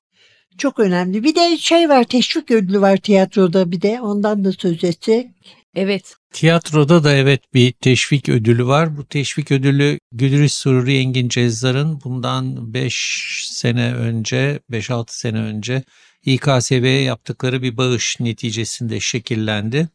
Çok 0.57 0.79
önemli. 0.79 1.23
Bir 1.23 1.35
de 1.35 1.57
şey 1.57 1.89
var 1.89 2.03
teşvik 2.03 2.51
ödülü 2.51 2.81
var 2.81 2.97
tiyatroda 2.97 3.71
bir 3.71 3.81
de 3.81 4.01
ondan 4.01 4.45
da 4.45 4.51
söz 4.51 4.83
etsek. 4.83 5.27
Evet. 5.75 6.15
Tiyatroda 6.33 7.03
da 7.03 7.13
evet 7.13 7.41
bir 7.53 7.71
teşvik 7.71 8.29
ödülü 8.29 8.65
var. 8.65 8.97
Bu 8.97 9.05
teşvik 9.05 9.51
ödülü 9.51 9.99
Gülriz 10.11 10.53
Sururi 10.53 10.97
Engin 10.97 11.29
Cezzar'ın 11.29 12.01
bundan 12.03 12.73
5 12.73 13.49
sene 13.51 13.93
önce, 13.93 14.59
5-6 14.71 15.05
sene 15.07 15.37
önce 15.37 15.83
İKSV'ye 16.25 17.01
yaptıkları 17.01 17.61
bir 17.61 17.77
bağış 17.77 18.19
neticesinde 18.19 18.99
şekillendi. 18.99 19.89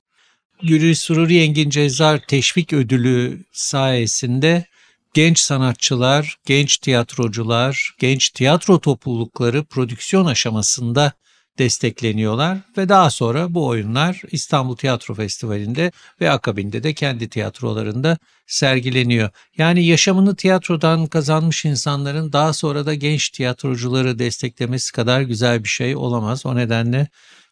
Gülriz 0.62 1.00
Sururi 1.00 1.38
Engin 1.38 1.70
Cezzar 1.70 2.18
teşvik 2.18 2.72
ödülü 2.72 3.44
sayesinde 3.52 4.66
genç 5.14 5.38
sanatçılar, 5.38 6.36
genç 6.46 6.78
tiyatrocular, 6.78 7.94
genç 7.98 8.30
tiyatro 8.30 8.80
toplulukları 8.80 9.64
prodüksiyon 9.64 10.26
aşamasında 10.26 11.12
destekleniyorlar 11.58 12.58
ve 12.78 12.88
daha 12.88 13.10
sonra 13.10 13.54
bu 13.54 13.66
oyunlar 13.66 14.22
İstanbul 14.30 14.76
Tiyatro 14.76 15.14
Festivali'nde 15.14 15.92
ve 16.20 16.30
akabinde 16.30 16.82
de 16.82 16.94
kendi 16.94 17.28
tiyatrolarında 17.28 18.18
sergileniyor. 18.46 19.30
Yani 19.58 19.86
yaşamını 19.86 20.36
tiyatrodan 20.36 21.06
kazanmış 21.06 21.64
insanların 21.64 22.32
daha 22.32 22.52
sonra 22.52 22.86
da 22.86 22.94
genç 22.94 23.30
tiyatrocuları 23.30 24.18
desteklemesi 24.18 24.92
kadar 24.92 25.20
güzel 25.20 25.64
bir 25.64 25.68
şey 25.68 25.96
olamaz. 25.96 26.46
O 26.46 26.56
nedenle 26.56 27.08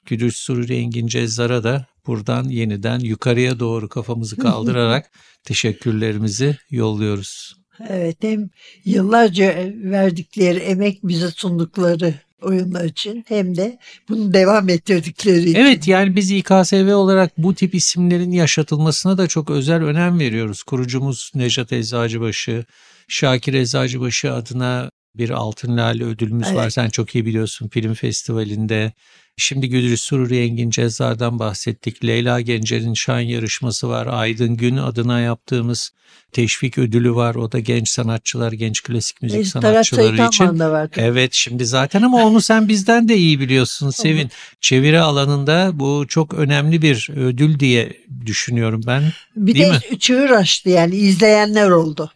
Güdüş 0.07 0.37
Sururi 0.37 0.75
Engin 0.77 1.07
Cezzar'a 1.07 1.65
da 1.65 1.87
buradan 2.07 2.45
yeniden 2.45 2.99
yukarıya 2.99 3.61
doğru 3.61 3.89
kafamızı 3.89 4.37
kaldırarak 4.37 5.11
teşekkürlerimizi 5.45 6.57
yolluyoruz. 6.71 7.55
Evet 7.89 8.17
hem 8.21 8.51
yıllarca 8.85 9.73
verdikleri 9.75 10.59
emek 10.59 11.03
bize 11.03 11.31
sundukları 11.31 12.15
oyunlar 12.43 12.85
için 12.85 13.25
hem 13.29 13.57
de 13.57 13.79
bunu 14.09 14.35
devam 14.35 14.69
ettirdikleri 14.69 15.51
için. 15.51 15.55
Evet 15.55 15.89
yani 15.89 16.17
biz 16.17 16.31
İKSV 16.31 16.95
olarak 16.95 17.39
bu 17.39 17.55
tip 17.55 17.75
isimlerin 17.75 18.33
yaşatılmasına 18.33 19.19
da 19.19 19.27
çok 19.27 19.51
özel 19.51 19.83
önem 19.83 20.19
veriyoruz. 20.19 20.63
Kurucumuz 20.63 21.33
Nejat 21.35 21.73
Eczacıbaşı, 21.73 22.65
Şakir 23.09 23.55
Eczacıbaşı 23.55 24.33
adına 24.33 24.91
bir 25.15 25.31
Altın 25.31 25.77
Lale 25.77 26.05
ödülümüz 26.05 26.47
Evet. 26.49 26.57
var. 26.57 26.71
Sen 26.71 26.89
çok 26.89 27.15
iyi 27.15 27.27
biliyorsun 27.27 27.69
film 27.69 27.95
festivalinde. 27.95 28.93
Şimdi 29.37 29.69
Güdürü 29.69 29.97
Sururi 29.97 30.39
Engin 30.39 30.71
Cezzar'dan 30.71 31.39
bahsettik. 31.39 32.05
Leyla 32.05 32.41
Gencer'in 32.41 32.95
şan 32.95 33.21
yarışması 33.21 33.89
var. 33.89 34.07
Aydın 34.11 34.57
Gün 34.57 34.77
adına 34.77 35.21
yaptığımız 35.21 35.91
teşvik 36.33 36.79
ödülü 36.79 37.15
var. 37.15 37.35
O 37.35 37.53
da 37.53 37.59
genç 37.59 37.89
sanatçılar, 37.89 38.53
genç 38.53 38.83
klasik 38.83 39.23
müzik 39.23 39.53
Talat 39.53 39.87
sanatçıları 39.87 40.27
için. 40.27 40.59
vardı. 40.59 40.93
Evet 40.97 41.33
şimdi 41.33 41.67
zaten 41.67 42.03
ama 42.03 42.25
onu 42.25 42.41
sen 42.41 42.69
bizden 42.69 43.09
de 43.09 43.17
iyi 43.17 43.41
biliyorsun 43.41 43.91
Sevin. 43.91 44.31
Çeviri 44.61 45.01
alanında 45.01 45.71
bu 45.75 46.05
çok 46.09 46.35
önemli 46.35 46.83
bir 46.83 47.09
ödül 47.17 47.61
diye 47.61 47.93
düşünüyorum 48.27 48.81
ben. 48.87 49.03
Bir 49.37 49.55
Değil 49.55 49.73
de 49.91 49.99
çığır 49.99 50.31
açtı 50.31 50.71
yani 50.71 50.97
izleyenler 50.97 51.71
oldu. 51.71 52.11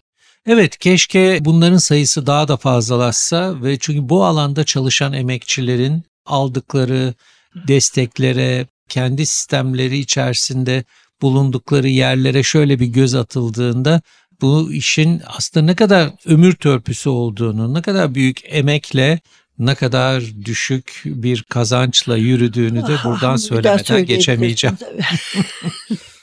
Evet 0.49 0.79
keşke 0.79 1.45
bunların 1.45 1.77
sayısı 1.77 2.27
daha 2.27 2.49
da 2.49 2.57
fazlalaşsa 2.57 3.63
ve 3.63 3.79
çünkü 3.79 4.09
bu 4.09 4.25
alanda 4.25 4.65
çalışan 4.65 5.13
emekçilerin 5.13 6.05
aldıkları 6.27 7.15
desteklere, 7.69 8.67
kendi 8.89 9.27
sistemleri 9.27 9.99
içerisinde 9.99 10.85
bulundukları 11.23 11.89
yerlere 11.89 12.43
şöyle 12.43 12.81
bir 12.81 12.87
göz 12.87 13.15
atıldığında 13.15 14.03
bu 14.41 14.73
işin 14.73 15.23
aslında 15.27 15.67
ne 15.67 15.77
kadar 15.77 16.11
ömür 16.27 16.53
törpüsü 16.53 17.09
olduğunu, 17.09 17.75
ne 17.75 17.83
kadar 17.83 18.15
büyük 18.15 18.41
emekle, 18.45 19.21
ne 19.59 19.75
kadar 19.75 20.23
düşük 20.45 21.03
bir 21.05 21.43
kazançla 21.43 22.17
yürüdüğünü 22.17 22.87
de 22.87 22.97
Ah, 22.99 23.05
buradan 23.05 23.37
söylemeden 23.37 24.07
geçemeyeceğim. 24.07 24.77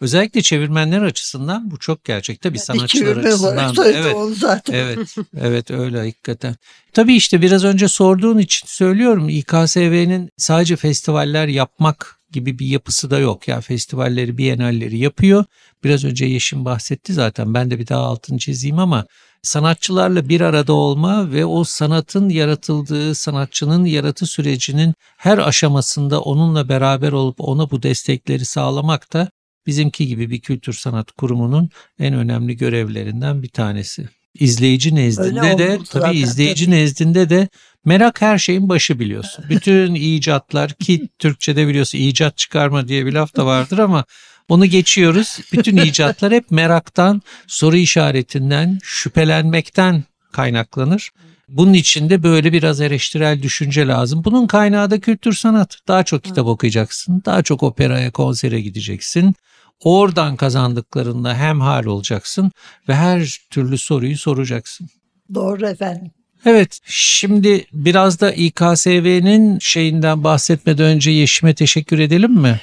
Özellikle 0.00 0.42
çevirmenler 0.42 1.02
açısından 1.02 1.70
bu 1.70 1.78
çok 1.78 2.04
gerçek. 2.04 2.40
Tabii 2.40 2.54
Bir 2.54 2.58
sanatçılar 2.58 3.16
açısından. 3.16 3.76
da. 3.76 3.92
Evet. 3.92 4.14
onu 4.14 4.34
zaten. 4.34 4.74
Evet, 4.74 5.14
evet 5.40 5.70
öyle 5.70 5.98
hakikaten. 5.98 6.56
Tabii 6.92 7.14
işte 7.14 7.42
biraz 7.42 7.64
önce 7.64 7.88
sorduğun 7.88 8.38
için 8.38 8.66
söylüyorum 8.66 9.28
İKSV'nin 9.28 10.30
sadece 10.36 10.76
festivaller 10.76 11.48
yapmak 11.48 12.18
gibi 12.32 12.58
bir 12.58 12.66
yapısı 12.66 13.10
da 13.10 13.18
yok. 13.18 13.48
Ya 13.48 13.60
festivalleri, 13.60 14.38
bienalleri 14.38 14.98
yapıyor. 14.98 15.44
Biraz 15.84 16.04
önce 16.04 16.26
Yeşim 16.26 16.64
bahsetti 16.64 17.12
zaten. 17.12 17.54
Ben 17.54 17.70
de 17.70 17.78
bir 17.78 17.86
daha 17.86 18.00
altını 18.02 18.38
çizeyim 18.38 18.78
ama 18.78 19.06
sanatçılarla 19.42 20.28
bir 20.28 20.40
arada 20.40 20.72
olma 20.72 21.32
ve 21.32 21.44
o 21.46 21.64
sanatın 21.64 22.28
yaratıldığı, 22.28 23.14
sanatçının 23.14 23.84
yaratı 23.84 24.26
sürecinin 24.26 24.94
her 25.16 25.38
aşamasında 25.38 26.20
onunla 26.20 26.68
beraber 26.68 27.12
olup 27.12 27.36
ona 27.38 27.70
bu 27.70 27.82
destekleri 27.82 28.44
sağlamak 28.44 29.12
da 29.12 29.28
bizimki 29.66 30.06
gibi 30.06 30.30
bir 30.30 30.40
kültür 30.40 30.72
sanat 30.72 31.12
kurumunun 31.12 31.70
en 31.98 32.14
önemli 32.14 32.56
görevlerinden 32.56 33.42
bir 33.42 33.48
tanesi. 33.48 34.08
İzleyici 34.34 34.94
nezdinde 34.94 35.40
Öyle 35.40 35.58
de 35.58 35.78
tabii 35.78 35.84
zaten, 35.90 36.14
izleyici 36.14 36.70
nezdinde 36.70 37.30
de 37.30 37.48
merak 37.84 38.20
her 38.20 38.38
şeyin 38.38 38.68
başı 38.68 38.98
biliyorsun. 38.98 39.44
Bütün 39.50 39.94
icatlar 39.94 40.72
ki 40.72 41.08
Türkçe'de 41.18 41.68
biliyorsun 41.68 41.98
icat 41.98 42.36
çıkarma 42.36 42.88
diye 42.88 43.06
bir 43.06 43.12
laf 43.12 43.36
da 43.36 43.46
vardır 43.46 43.78
ama 43.78 44.04
onu 44.48 44.66
geçiyoruz. 44.66 45.38
Bütün 45.52 45.76
icatlar 45.76 46.32
hep 46.32 46.50
meraktan, 46.50 47.22
soru 47.46 47.76
işaretinden, 47.76 48.78
şüphelenmekten 48.82 50.04
kaynaklanır. 50.32 51.10
Bunun 51.48 51.72
için 51.72 52.10
de 52.10 52.22
böyle 52.22 52.52
biraz 52.52 52.80
eleştirel 52.80 53.42
düşünce 53.42 53.86
lazım. 53.86 54.24
Bunun 54.24 54.46
kaynağı 54.46 54.90
da 54.90 55.00
kültür 55.00 55.32
sanat. 55.32 55.78
Daha 55.88 56.02
çok 56.02 56.24
kitap 56.24 56.46
okuyacaksın, 56.46 57.22
daha 57.24 57.42
çok 57.42 57.62
operaya, 57.62 58.10
konsere 58.10 58.60
gideceksin. 58.60 59.34
Oradan 59.80 60.36
kazandıklarında 60.36 61.34
hemhal 61.34 61.84
olacaksın 61.84 62.52
ve 62.88 62.94
her 62.94 63.38
türlü 63.50 63.78
soruyu 63.78 64.18
soracaksın. 64.18 64.88
Doğru 65.34 65.68
efendim. 65.68 66.10
Evet, 66.46 66.78
şimdi 66.84 67.66
biraz 67.72 68.20
da 68.20 68.32
İKSV'nin 68.32 69.58
şeyinden 69.58 70.24
bahsetmeden 70.24 70.86
önce 70.86 71.10
Yeşim'e 71.10 71.54
teşekkür 71.54 71.98
edelim 71.98 72.32
mi? 72.32 72.60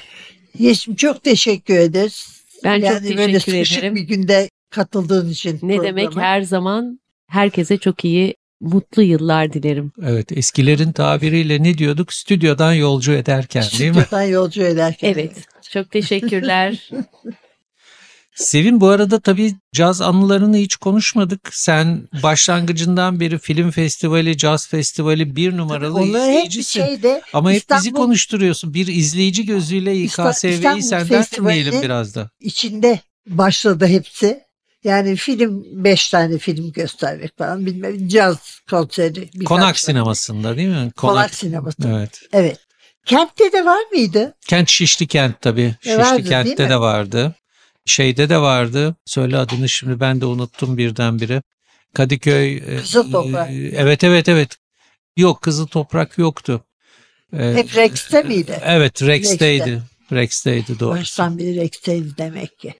Yeşim 0.58 0.94
çok 0.94 1.22
teşekkür 1.22 1.74
ederiz. 1.74 2.42
Ben 2.64 2.80
çok 2.80 2.90
yani 2.90 3.16
böyle 3.16 3.38
teşekkür 3.38 3.78
ederim. 3.78 3.96
bir 3.96 4.00
günde 4.00 4.50
katıldığın 4.70 5.30
için. 5.30 5.54
Ne 5.54 5.58
programa. 5.58 5.84
demek 5.84 6.16
her 6.16 6.42
zaman 6.42 7.00
herkese 7.26 7.78
çok 7.78 8.04
iyi, 8.04 8.34
mutlu 8.62 9.02
yıllar 9.02 9.52
dilerim. 9.52 9.92
Evet, 10.06 10.32
eskilerin 10.32 10.92
tabiriyle 10.92 11.62
ne 11.62 11.78
diyorduk? 11.78 12.12
Stüdyodan 12.12 12.72
yolcu 12.74 13.12
ederken 13.12 13.64
değil 13.78 13.90
mi? 13.90 13.96
Stüdyodan 14.02 14.22
yolcu 14.22 14.62
ederken. 14.62 15.12
Evet, 15.12 15.32
çok 15.70 15.90
teşekkürler. 15.90 16.90
Sevin 18.34 18.80
bu 18.80 18.88
arada 18.88 19.20
tabii 19.20 19.54
caz 19.72 20.00
anılarını 20.00 20.56
hiç 20.56 20.76
konuşmadık. 20.76 21.48
Sen 21.52 22.08
başlangıcından 22.22 23.20
beri 23.20 23.38
film 23.38 23.70
festivali, 23.70 24.36
caz 24.36 24.68
festivali 24.68 25.36
bir 25.36 25.56
numaralı 25.56 25.94
Onları 26.00 26.30
hep 26.30 26.44
bir 26.44 26.48
izleyicisin. 26.48 26.80
şeyde 26.84 27.22
Ama 27.32 27.50
hep 27.52 27.54
bizi 27.70 27.88
İstanbul- 27.88 27.96
konuşturuyorsun. 27.96 28.74
Bir 28.74 28.86
izleyici 28.86 29.46
gözüyle 29.46 29.96
İKSV'yi 29.96 30.52
İstanbul 30.54 30.80
senden 30.80 31.24
dinleyelim 31.36 31.82
biraz 31.82 32.14
da. 32.14 32.30
içinde 32.40 33.00
başladı 33.26 33.86
hepsi. 33.86 34.40
Yani 34.84 35.16
film, 35.16 35.64
beş 35.84 36.10
tane 36.10 36.38
film 36.38 36.72
göstermek 36.72 37.38
falan 37.38 37.66
bilmem. 37.66 38.08
Caz 38.08 38.60
konseri. 38.70 39.44
Konak 39.44 39.62
tane. 39.62 39.74
sinemasında 39.74 40.56
değil 40.56 40.68
mi? 40.68 40.90
Konak, 40.96 41.34
sineması. 41.34 41.76
Evet. 41.88 42.20
Evet. 42.32 42.58
Kentte 43.06 43.52
de 43.52 43.64
var 43.64 43.82
mıydı? 43.92 44.34
Kent 44.48 44.68
Şişli 44.68 45.06
Kent 45.06 45.40
tabii. 45.40 45.74
Şişli 45.80 45.98
vardı, 45.98 46.24
Kent'te 46.24 46.70
de 46.70 46.80
vardı. 46.80 47.34
Şeyde 47.86 48.28
de 48.28 48.38
vardı. 48.38 48.96
Söyle 49.06 49.38
adını 49.38 49.68
şimdi 49.68 50.00
ben 50.00 50.20
de 50.20 50.26
unuttum 50.26 50.76
birdenbire. 50.76 51.42
Kadıköy. 51.94 52.56
e, 52.56 52.76
Kızıl 52.76 53.12
Toprak. 53.12 53.50
e, 53.50 53.72
Evet 53.76 54.04
evet 54.04 54.28
evet. 54.28 54.56
Yok 55.16 55.42
Kızıl 55.42 55.66
Toprak 55.66 56.18
yoktu. 56.18 56.64
E, 57.38 57.54
Hep 57.54 57.76
Rex'te 57.76 58.22
miydi? 58.22 58.60
Evet 58.64 59.02
Rex'teydi. 59.02 59.82
Rex'teydi 60.12 60.80
doğru. 60.80 60.98
Baştan 60.98 61.38
beri 61.38 61.56
Rex'teydi 61.56 62.16
demek 62.18 62.58
ki. 62.58 62.74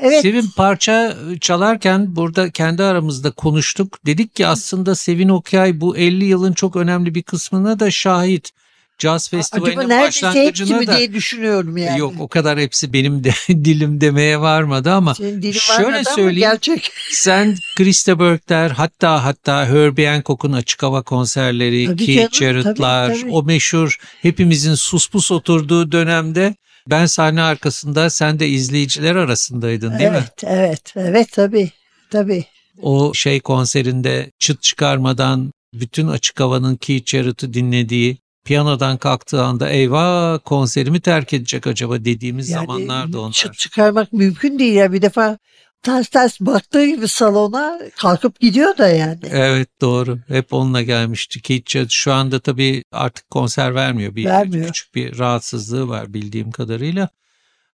Evet. 0.00 0.22
Sevin 0.22 0.46
parça 0.56 1.16
çalarken 1.40 2.16
burada 2.16 2.50
kendi 2.50 2.82
aramızda 2.82 3.30
konuştuk. 3.30 3.98
Dedik 4.06 4.34
ki 4.34 4.46
aslında 4.46 4.94
Sevin 4.94 5.28
Okyay 5.28 5.80
bu 5.80 5.96
50 5.96 6.24
yılın 6.24 6.52
çok 6.52 6.76
önemli 6.76 7.14
bir 7.14 7.22
kısmına 7.22 7.80
da 7.80 7.90
şahit. 7.90 8.52
Caz 8.98 9.30
Festivali'nin 9.30 9.88
başlangıcına 9.88 10.86
da 10.86 10.96
diye 10.96 11.12
düşünüyorum 11.12 11.76
yani. 11.76 11.98
Yok 11.98 12.14
o 12.18 12.28
kadar 12.28 12.58
hepsi 12.58 12.92
benim 12.92 13.24
de 13.24 13.30
dilim 13.48 14.00
demeye 14.00 14.40
varmadı 14.40 14.92
ama 14.92 15.14
şöyle 15.52 16.04
söyleyeyim. 16.04 16.50
Gerçek. 16.50 16.90
sen 17.12 17.56
Krista 17.76 18.20
Berg'ler 18.20 18.70
hatta 18.70 19.24
hatta 19.24 19.66
Herbie 19.66 20.08
Hancock'un 20.08 20.52
açık 20.52 20.82
hava 20.82 21.02
konserleri, 21.02 21.86
Tabii 21.86 22.06
Keith 22.06 22.38
Jarrett'lar, 22.38 23.18
o 23.30 23.42
meşhur 23.42 23.98
hepimizin 24.22 24.74
suspus 24.74 25.32
oturduğu 25.32 25.92
dönemde 25.92 26.54
ben 26.90 27.06
sahne 27.06 27.42
arkasında 27.42 28.10
sen 28.10 28.38
de 28.38 28.48
izleyiciler 28.48 29.16
arasındaydın 29.16 29.98
değil 29.98 30.10
mi? 30.10 30.16
evet, 30.16 30.44
evet, 30.44 30.92
evet 30.96 31.32
tabii. 31.32 31.70
Tabii. 32.10 32.44
O 32.82 33.14
şey 33.14 33.40
konserinde 33.40 34.30
çıt 34.38 34.62
çıkarmadan 34.62 35.52
bütün 35.74 36.08
açık 36.08 36.40
havanın 36.40 36.76
Keith 36.76 37.06
Jarrett'ı 37.10 37.54
dinlediği 37.54 38.18
piyanodan 38.44 38.96
kalktığı 38.96 39.42
anda 39.42 39.68
eyvah 39.68 40.38
konserimi 40.44 41.00
terk 41.00 41.32
edecek 41.32 41.66
acaba 41.66 42.04
dediğimiz 42.04 42.48
zamanlardı 42.48 43.18
onlar. 43.20 43.32
çıt 43.32 43.58
çıkarmak 43.58 44.12
mümkün 44.12 44.58
değil 44.58 44.74
ya. 44.74 44.92
Bir 44.92 45.02
defa 45.02 45.38
ters 45.82 46.08
ters 46.08 46.40
baktığı 46.40 46.86
gibi 46.86 47.08
salona 47.08 47.78
kalkıp 47.96 48.40
gidiyor 48.40 48.78
da 48.78 48.88
yani. 48.88 49.18
Evet 49.30 49.68
doğru. 49.80 50.18
Hep 50.28 50.52
onunla 50.52 50.82
gelmişti. 50.82 51.42
Keith 51.42 51.70
Jarrett 51.70 51.90
şu 51.90 52.12
anda 52.12 52.40
tabii 52.40 52.82
artık 52.92 53.30
konser 53.30 53.74
vermiyor. 53.74 54.16
Bir 54.16 54.24
Vermiyor. 54.24 54.66
küçük 54.66 54.94
bir 54.94 55.18
rahatsızlığı 55.18 55.88
var 55.88 56.14
bildiğim 56.14 56.50
kadarıyla. 56.50 57.08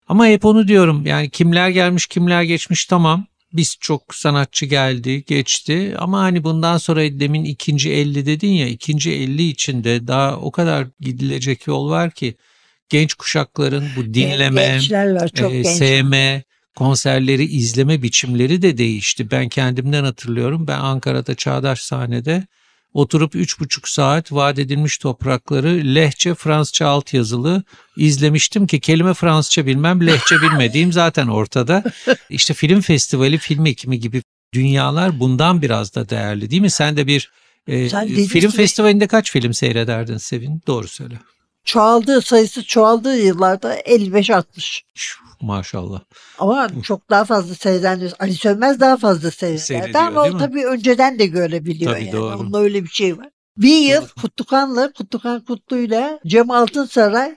Ama 0.08 0.26
hep 0.26 0.44
onu 0.44 0.68
diyorum. 0.68 1.06
Yani 1.06 1.30
kimler 1.30 1.68
gelmiş 1.68 2.06
kimler 2.06 2.42
geçmiş 2.42 2.86
tamam. 2.86 3.26
Biz 3.52 3.76
çok 3.80 4.14
sanatçı 4.14 4.66
geldi, 4.66 5.24
geçti 5.24 5.94
ama 5.98 6.20
hani 6.20 6.44
bundan 6.44 6.78
sonra 6.78 7.00
demin 7.00 7.44
ikinci 7.44 7.90
50 7.92 8.26
dedin 8.26 8.52
ya 8.52 8.66
ikinci 8.66 9.12
50 9.12 9.48
içinde 9.48 10.06
daha 10.06 10.36
o 10.36 10.50
kadar 10.50 10.86
gidilecek 11.00 11.66
yol 11.66 11.90
var 11.90 12.10
ki 12.10 12.34
genç 12.88 13.14
kuşakların 13.14 13.84
bu 13.96 14.14
dinleme, 14.14 14.62
Gençler 14.66 15.14
var 15.14 15.28
çok 15.28 15.52
e, 15.52 15.62
genç. 15.62 15.76
sevme, 15.76 16.42
konserleri 16.76 17.44
izleme 17.44 18.02
biçimleri 18.02 18.62
de 18.62 18.78
değişti. 18.78 19.30
Ben 19.30 19.48
kendimden 19.48 20.04
hatırlıyorum. 20.04 20.66
Ben 20.66 20.78
Ankara'da 20.78 21.34
Çağdaş 21.34 21.80
sahnede 21.80 22.46
oturup 22.92 23.34
üç 23.36 23.60
buçuk 23.60 23.88
saat 23.88 24.32
vaat 24.32 24.58
edilmiş 24.58 24.98
toprakları 24.98 25.68
lehçe 25.94 26.34
Fransızca 26.34 26.86
altyazılı 26.86 27.62
izlemiştim 27.96 28.66
ki 28.66 28.80
kelime 28.80 29.14
Fransızca 29.14 29.66
bilmem 29.66 30.06
lehçe 30.06 30.42
bilmediğim 30.42 30.92
zaten 31.02 31.26
ortada. 31.26 31.84
İşte 32.30 32.54
film 32.54 32.80
festivali 32.80 33.38
film 33.38 33.66
ekimi 33.66 34.00
gibi 34.00 34.22
dünyalar 34.54 35.20
bundan 35.20 35.62
biraz 35.62 35.94
da 35.94 36.08
değerli 36.08 36.50
değil 36.50 36.62
mi? 36.62 36.70
Sen 36.70 36.96
de 36.96 37.06
bir 37.06 37.30
e, 37.68 37.72
dedin 37.90 38.26
film 38.26 38.50
ki- 38.50 38.56
festivalinde 38.56 39.06
kaç 39.06 39.30
film 39.32 39.54
seyrederdin 39.54 40.16
Sevin? 40.16 40.60
Doğru 40.66 40.88
söyle. 40.88 41.14
Çoğaldığı 41.64 42.22
sayısı 42.22 42.64
çoğaldığı 42.64 43.18
yıllarda 43.18 43.80
55-60. 43.80 44.80
Şuf, 44.94 45.20
Maşallah. 45.40 46.00
Ama 46.38 46.70
çok 46.82 47.10
daha 47.10 47.24
fazla 47.24 47.54
seyreden 47.54 48.10
Ali 48.18 48.34
Sönmez 48.34 48.80
daha 48.80 48.96
fazla 48.96 49.30
Seyrediyor, 49.30 49.94
ama 49.94 50.22
o 50.22 50.38
tabii 50.38 50.66
önceden 50.66 51.18
de 51.18 51.26
görebiliyor 51.26 51.92
Tabii, 51.92 52.04
yani. 52.04 52.12
doğru. 52.12 52.36
Onun 52.36 52.62
öyle 52.64 52.84
bir 52.84 52.88
şey 52.88 53.18
var. 53.18 53.28
Bir 53.56 53.78
yıl 53.78 54.06
Kutlukan'la 54.20 54.92
Kutlukan 54.92 55.44
Kutlu'yla 55.44 56.20
Cem 56.26 56.50
Altınsaray 56.50 57.36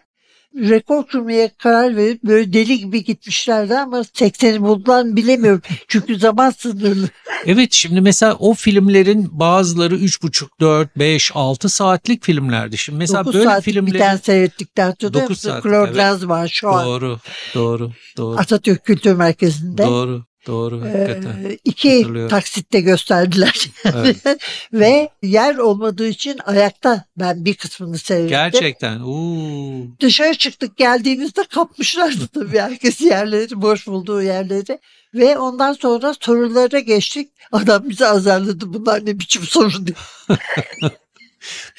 rekor 0.56 1.08
kırmaya 1.08 1.50
karar 1.58 1.96
verip 1.96 2.24
böyle 2.24 2.54
deli 2.54 2.80
gibi 2.80 3.04
gitmişlerdi 3.04 3.78
ama 3.78 3.98
80'i 3.98 4.62
buldular 4.62 5.16
bilemiyorum. 5.16 5.62
Çünkü 5.88 6.20
zaman 6.20 6.50
sınırlı. 6.50 7.10
Evet 7.46 7.74
şimdi 7.74 8.02
mesela 8.02 8.34
o 8.34 8.54
filmlerin 8.54 9.40
bazıları 9.40 9.96
3,5, 9.96 10.48
4, 10.60 10.98
5, 10.98 11.32
6 11.36 11.70
saatlik 11.70 12.24
filmlerdi. 12.24 12.78
Şimdi 12.78 12.98
mesela 12.98 13.26
9 13.26 13.34
böyle 13.34 13.46
saatlik 13.46 13.68
bir 13.68 13.82
filmleri... 13.82 13.98
tane 13.98 14.18
seyrettik 14.18 14.80
hatırlıyor 14.80 15.24
Dokuz 15.24 15.30
musun? 15.30 15.50
saatlik, 15.50 15.72
Claude 15.72 16.02
evet. 16.02 16.28
Var 16.28 16.48
şu 16.48 16.70
an 16.70 16.86
Doğru, 16.86 17.20
doğru, 17.56 17.92
doğru. 18.18 18.38
Atatürk 18.38 18.86
Kültür 18.86 19.14
Merkezi'nde. 19.14 19.86
Doğru, 19.86 20.26
doğru. 20.48 20.82
Hakikaten. 20.82 21.44
Ee, 21.44 21.58
iki 21.66 22.08
taksitte 22.30 22.82
gösterdiler. 22.82 23.70
Evet. 23.86 24.18
Ve 24.74 25.10
yer 25.24 25.58
olmadığı 25.58 26.08
için 26.08 26.40
ayakta 26.46 27.06
ben 27.18 27.46
bir 27.46 27.54
kısmını 27.54 27.98
seyrettim. 27.98 28.30
Gerçekten. 28.30 29.00
Uuu. 29.00 29.88
Dışarı 30.00 30.34
çıktık 30.34 30.78
geldiğimizde 30.78 31.44
kapmışlardı 31.44 32.28
tabii 32.28 32.60
herkes 32.60 33.02
yerleri, 33.02 33.62
boş 33.62 33.88
bulduğu 33.88 34.22
yerleri. 34.22 34.80
Ve 35.14 35.38
ondan 35.38 35.74
sonra 35.74 36.14
sorulara 36.22 36.80
geçtik. 36.80 37.30
Adam 37.52 37.90
bizi 37.90 38.06
azarladı 38.06 38.74
bunlar 38.74 39.06
ne 39.06 39.20
biçim 39.20 39.44
soru 39.44 39.88
diye. 39.88 39.96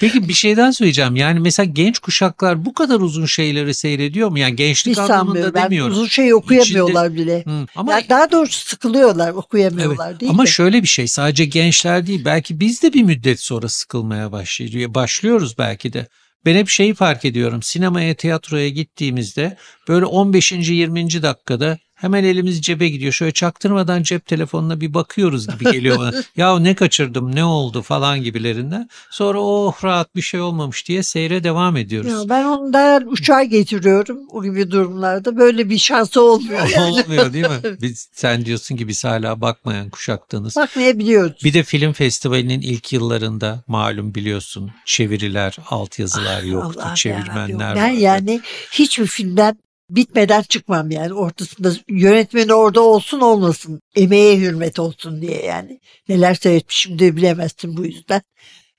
Peki 0.00 0.28
bir 0.28 0.34
şeyden 0.34 0.70
söyleyeceğim. 0.70 1.16
Yani 1.16 1.40
mesela 1.40 1.66
genç 1.72 1.98
kuşaklar 1.98 2.64
bu 2.64 2.74
kadar 2.74 3.00
uzun 3.00 3.26
şeyleri 3.26 3.74
seyrediyor 3.74 4.28
mu? 4.28 4.38
Yani 4.38 4.56
gençlik 4.56 4.92
Hiç 4.92 4.98
anlamında. 4.98 5.54
Ben 5.54 5.64
demiyorum. 5.64 5.92
uzun 5.92 6.06
şey 6.06 6.34
okuyamıyorlar 6.34 7.14
bile. 7.14 7.44
Hı, 7.44 7.66
Ama 7.76 7.92
Yani 7.92 8.06
daha 8.08 8.30
doğrusu 8.30 8.68
sıkılıyorlar 8.68 9.26
Evet. 9.28 9.36
okuyamıyorlar 9.36 10.20
değil 10.20 10.32
Ama 10.32 10.42
mi? 10.42 10.48
şöyle 10.48 10.82
bir 10.82 10.88
şey 10.88 11.08
sadece 11.08 11.44
gençler 11.44 12.06
değil 12.06 12.24
belki 12.24 12.60
biz 12.60 12.82
de 12.82 12.92
bir 12.92 13.02
müddet 13.02 13.40
sonra 13.40 13.68
sıkılmaya 13.68 14.32
başlıyor, 14.32 14.94
başlıyoruz 14.94 15.58
belki 15.58 15.92
de. 15.92 16.08
Ben 16.44 16.54
hep 16.54 16.68
şeyi 16.68 16.94
fark 16.94 17.24
ediyorum 17.24 17.62
sinemaya 17.62 18.14
tiyatroya 18.14 18.68
gittiğimizde 18.68 19.56
böyle 19.88 20.04
15. 20.04 20.52
20. 20.52 21.22
dakikada 21.22 21.78
hemen 21.98 22.24
elimiz 22.24 22.62
cebe 22.62 22.88
gidiyor. 22.88 23.12
Şöyle 23.12 23.32
çaktırmadan 23.32 24.02
cep 24.02 24.26
telefonuna 24.26 24.80
bir 24.80 24.94
bakıyoruz 24.94 25.48
gibi 25.48 25.64
geliyor 25.72 25.98
bana. 25.98 26.12
ya 26.36 26.58
ne 26.58 26.74
kaçırdım 26.74 27.34
ne 27.34 27.44
oldu 27.44 27.82
falan 27.82 28.22
gibilerinden. 28.22 28.88
Sonra 29.10 29.40
oh 29.40 29.84
rahat 29.84 30.16
bir 30.16 30.22
şey 30.22 30.40
olmamış 30.40 30.88
diye 30.88 31.02
seyre 31.02 31.44
devam 31.44 31.76
ediyoruz. 31.76 32.12
Ya 32.12 32.28
ben 32.28 32.44
ondan 32.44 33.06
uçağa 33.06 33.42
getiriyorum 33.42 34.18
o 34.30 34.42
gibi 34.42 34.70
durumlarda. 34.70 35.36
Böyle 35.36 35.70
bir 35.70 35.78
şansı 35.78 36.22
olmuyor. 36.22 36.68
Yani. 36.78 37.02
Olmuyor 37.02 37.32
değil 37.32 37.44
mi? 37.44 37.58
Biz, 37.82 38.08
sen 38.12 38.44
diyorsun 38.44 38.76
ki 38.76 38.88
biz 38.88 39.04
hala 39.04 39.40
bakmayan 39.40 39.90
kuşaktanız. 39.90 40.56
Bakmayabiliyoruz. 40.56 41.44
Bir 41.44 41.54
de 41.54 41.62
film 41.62 41.92
festivalinin 41.92 42.60
ilk 42.60 42.92
yıllarında 42.92 43.64
malum 43.66 44.14
biliyorsun 44.14 44.70
çeviriler, 44.84 45.56
altyazılar 45.70 46.42
yoktu, 46.42 46.80
Allah'ım 46.80 46.94
çevirmenler 46.94 47.48
yarabbim. 47.48 47.82
vardı. 47.82 48.00
Yani 48.00 48.40
hiçbir 48.72 49.06
filmden 49.06 49.58
bitmeden 49.90 50.42
çıkmam 50.42 50.90
yani 50.90 51.14
ortasında 51.14 51.72
yönetmeni 51.88 52.54
orada 52.54 52.80
olsun 52.80 53.20
olmasın 53.20 53.80
emeğe 53.96 54.38
hürmet 54.38 54.78
olsun 54.78 55.22
diye 55.22 55.44
yani 55.44 55.80
neler 56.08 56.34
seyretmişim 56.34 56.98
de 56.98 57.16
bilemezsin 57.16 57.76
bu 57.76 57.86
yüzden. 57.86 58.22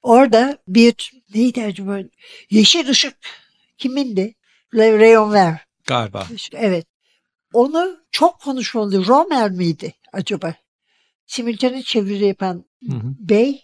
Orada 0.02 0.58
bir 0.67 1.12
neydi 1.36 1.63
acaba 1.63 2.00
Yeşil 2.50 2.88
Işık 2.88 3.17
kimindi? 3.78 4.36
Le 4.76 5.00
Rayon 5.00 5.34
Ver. 5.34 5.65
Galiba. 5.88 6.28
Evet. 6.54 6.86
Onu 7.54 7.98
çok 8.12 8.41
konuşmalı. 8.41 9.08
Romer 9.08 9.52
miydi 9.52 9.93
acaba? 10.13 10.56
Simultane 11.26 11.84
çeviri 11.84 12.26
yapan 12.26 12.65
Hı 12.89 12.95
hı. 12.95 13.15
bey 13.19 13.62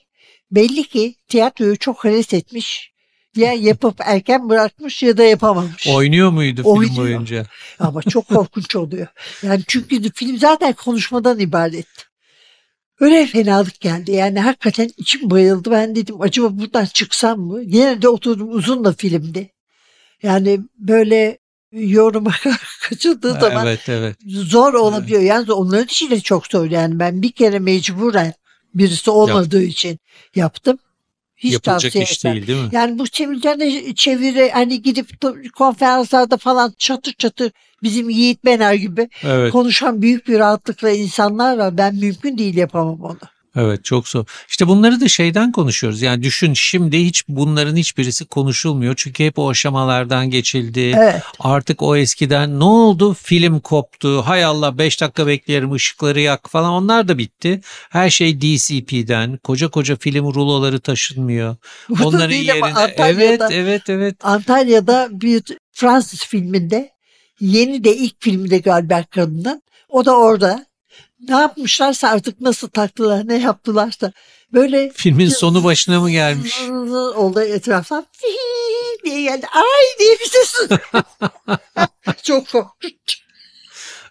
belli 0.52 0.84
ki 0.84 1.16
tiyatroyu 1.28 1.78
çok 1.78 2.04
heves 2.04 2.34
etmiş. 2.34 2.95
Ya 3.36 3.54
yapıp 3.54 3.96
erken 4.00 4.50
bırakmış 4.50 5.04
ya 5.04 5.18
da 5.18 5.24
yapamamış. 5.24 5.88
Oynuyor 5.88 6.32
muydu 6.32 6.62
film 6.62 6.72
Oynuyor. 6.72 6.98
boyunca? 6.98 7.46
Ama 7.80 8.02
çok 8.02 8.28
korkunç 8.28 8.76
oluyor. 8.76 9.08
Yani 9.44 9.62
çünkü 9.68 10.12
film 10.12 10.38
zaten 10.38 10.74
konuşmadan 10.74 11.40
ibaret. 11.40 11.88
Öyle 13.00 13.26
fenalık 13.26 13.80
geldi. 13.80 14.12
Yani 14.12 14.40
hakikaten 14.40 14.90
içim 14.98 15.30
bayıldı. 15.30 15.72
Ben 15.72 15.96
dedim 15.96 16.22
acaba 16.22 16.60
buradan 16.60 16.86
çıksam 16.86 17.40
mı? 17.40 17.62
Yine 17.62 18.02
de 18.02 18.10
oturdum 18.10 18.52
uzun 18.52 18.86
da 18.86 18.94
filmdi. 18.94 19.52
Yani 20.24 20.60
böyle 20.78 21.38
yoruma 21.72 22.32
kaçıldığı 22.90 23.34
zaman 23.34 23.68
Evet 23.68 23.90
evet. 23.90 24.18
zor 24.28 24.74
olabiliyor. 24.74 25.22
Yalnız 25.22 25.50
onların 25.50 25.86
için 25.86 26.12
de 26.12 26.20
çok 26.20 26.48
zor. 26.48 26.72
Yani 26.72 27.00
ben 27.00 27.22
bir 27.22 27.32
kere 27.32 27.60
mecburen 27.60 28.34
birisi 28.74 29.12
olmadığı 29.12 29.64
için 29.64 30.00
yaptım. 30.36 30.78
Hiç 31.38 31.54
Yapılacak 31.54 31.82
tavsiye 31.82 32.04
iş 32.04 32.12
etmem. 32.18 32.34
değil 32.34 32.48
değil 32.48 32.62
mi? 32.64 32.70
Yani 32.72 33.00
bu 33.00 33.08
simultane 33.08 33.94
çeviri 33.96 34.52
hani 34.54 34.82
gidip 34.82 35.10
konferanslarda 35.56 36.38
falan 36.38 36.74
çatır 36.78 37.14
çatır 37.14 37.52
bizim 37.84 38.10
Yiğit 38.10 38.46
Bener 38.46 38.74
gibi 38.74 39.10
Evet. 39.24 39.52
konuşan 39.52 40.02
büyük 40.02 40.28
bir 40.28 40.40
rahatlıkla 40.40 40.90
insanlar 40.90 41.58
var. 41.58 41.78
Ben 41.78 41.96
mümkün 41.96 42.38
değil 42.38 42.56
yapamam 42.58 43.02
onu. 43.02 43.18
Evet 43.56 43.86
çok 43.86 44.08
zor. 44.08 44.26
İşte 44.50 44.68
bunları 44.68 45.02
da 45.02 45.08
şeyden 45.08 45.52
konuşuyoruz. 45.52 46.02
Yani 46.02 46.24
düşün 46.24 46.54
şimdi 46.54 47.06
hiç 47.06 47.28
bunların 47.28 47.76
hiçbirisi 47.76 48.26
konuşulmuyor. 48.26 48.94
Çünkü 48.98 49.26
hep 49.26 49.40
o 49.40 49.50
aşamalardan 49.50 50.30
geçildi. 50.30 50.94
Evet. 50.98 51.22
Artık 51.40 51.82
o 51.82 51.96
eskiden 51.96 52.60
ne 52.60 52.64
oldu? 52.64 53.14
Film 53.14 53.60
koptu. 53.60 54.22
Hay 54.22 54.44
Allah 54.44 54.78
5 54.78 55.02
dakika 55.02 55.28
bekleyelim 55.28 55.72
ışıkları 55.72 56.20
yak 56.20 56.50
falan 56.50 56.72
onlar 56.72 57.08
da 57.08 57.18
bitti. 57.18 57.62
Her 57.90 58.10
şey 58.10 58.42
DCP'den. 58.42 59.38
Koca 59.38 59.68
koca 59.68 59.96
film 59.96 60.34
ruloları 60.34 60.80
taşınmıyor. 60.80 61.56
Burada 61.90 62.08
Onların 62.08 62.30
değil 62.30 62.54
ama 62.54 62.68
yerine 62.68 62.80
evet 62.80 63.00
Antalya'da, 63.00 63.54
evet 63.54 63.90
evet. 63.90 64.16
Antalya'da 64.24 65.10
bir 65.12 65.44
Fransız 65.72 66.20
filminde 66.20 66.92
yeni 67.40 67.84
de 67.84 67.96
ilk 67.96 68.16
filmde 68.20 68.58
galiba 68.58 69.04
kadının 69.04 69.62
o 69.90 70.06
da 70.06 70.18
orada 70.18 70.66
ne 71.20 71.36
yapmışlarsa 71.36 72.10
artık 72.10 72.42
nasıl 72.42 72.68
taktılar 72.68 73.28
ne 73.28 73.38
yaptılarsa 73.42 74.12
böyle 74.54 74.92
Filmin 74.96 75.30
sonu 75.30 75.64
başına 75.64 76.02
mı 76.02 76.12
gelmiş? 76.12 76.62
oldu 77.16 77.42
etraftan 77.42 78.06
diye 79.06 79.22
geldi. 79.22 79.46
Ay 79.54 80.00
diye 80.00 80.16
bir 80.20 80.30
ses. 80.30 80.70
Çok 82.24 82.50
korkunç. 82.50 83.26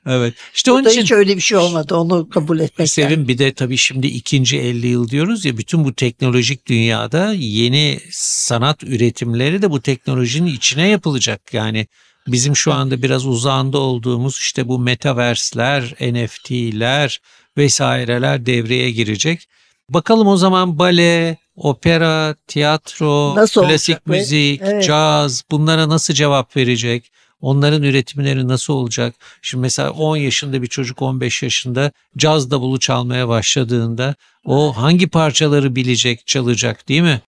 Evet. 0.06 0.34
İşte 0.54 0.72
onun 0.72 0.84
için 0.84 1.02
hiç 1.02 1.12
öyle 1.12 1.36
bir 1.36 1.40
şey 1.40 1.58
olmadı. 1.58 1.96
Onu 1.96 2.28
kabul 2.28 2.60
etmek. 2.60 2.90
Sevin 2.90 3.28
bir 3.28 3.38
de 3.38 3.54
tabii 3.54 3.76
şimdi 3.76 4.06
ikinci 4.06 4.58
50 4.58 4.86
yıl 4.86 5.08
diyoruz 5.08 5.44
ya 5.44 5.56
bütün 5.56 5.84
bu 5.84 5.94
teknolojik 5.94 6.66
dünyada 6.66 7.32
yeni 7.36 8.00
sanat 8.12 8.84
üretimleri 8.84 9.62
de 9.62 9.70
bu 9.70 9.80
teknolojinin 9.80 10.54
içine 10.54 10.88
yapılacak. 10.88 11.54
Yani 11.54 11.86
bizim 12.26 12.56
şu 12.56 12.72
anda 12.72 13.02
biraz 13.02 13.26
uzağında 13.26 13.78
olduğumuz 13.78 14.38
işte 14.38 14.68
bu 14.68 14.78
metaversler, 14.78 15.94
NFT'ler 16.00 17.20
vesaireler 17.58 18.46
devreye 18.46 18.90
girecek. 18.90 19.48
Bakalım 19.88 20.26
o 20.26 20.36
zaman 20.36 20.78
bale, 20.78 21.36
opera, 21.56 22.34
tiyatro, 22.46 23.34
Nasıl 23.36 23.62
klasik 23.62 24.06
müzik, 24.06 24.60
evet. 24.64 24.84
caz 24.84 25.44
bunlara 25.50 25.88
nasıl 25.88 26.14
cevap 26.14 26.56
verecek? 26.56 27.10
Onların 27.40 27.82
üretimleri 27.82 28.48
nasıl 28.48 28.74
olacak? 28.74 29.14
Şimdi 29.42 29.62
mesela 29.62 29.90
10 29.90 30.16
yaşında 30.16 30.62
bir 30.62 30.66
çocuk 30.66 31.02
15 31.02 31.42
yaşında 31.42 31.92
caz 32.16 32.50
davulu 32.50 32.78
çalmaya 32.80 33.28
başladığında 33.28 34.14
o 34.44 34.76
hangi 34.76 35.06
parçaları 35.06 35.76
bilecek, 35.76 36.26
çalacak 36.26 36.88
değil 36.88 37.02
mi? 37.02 37.20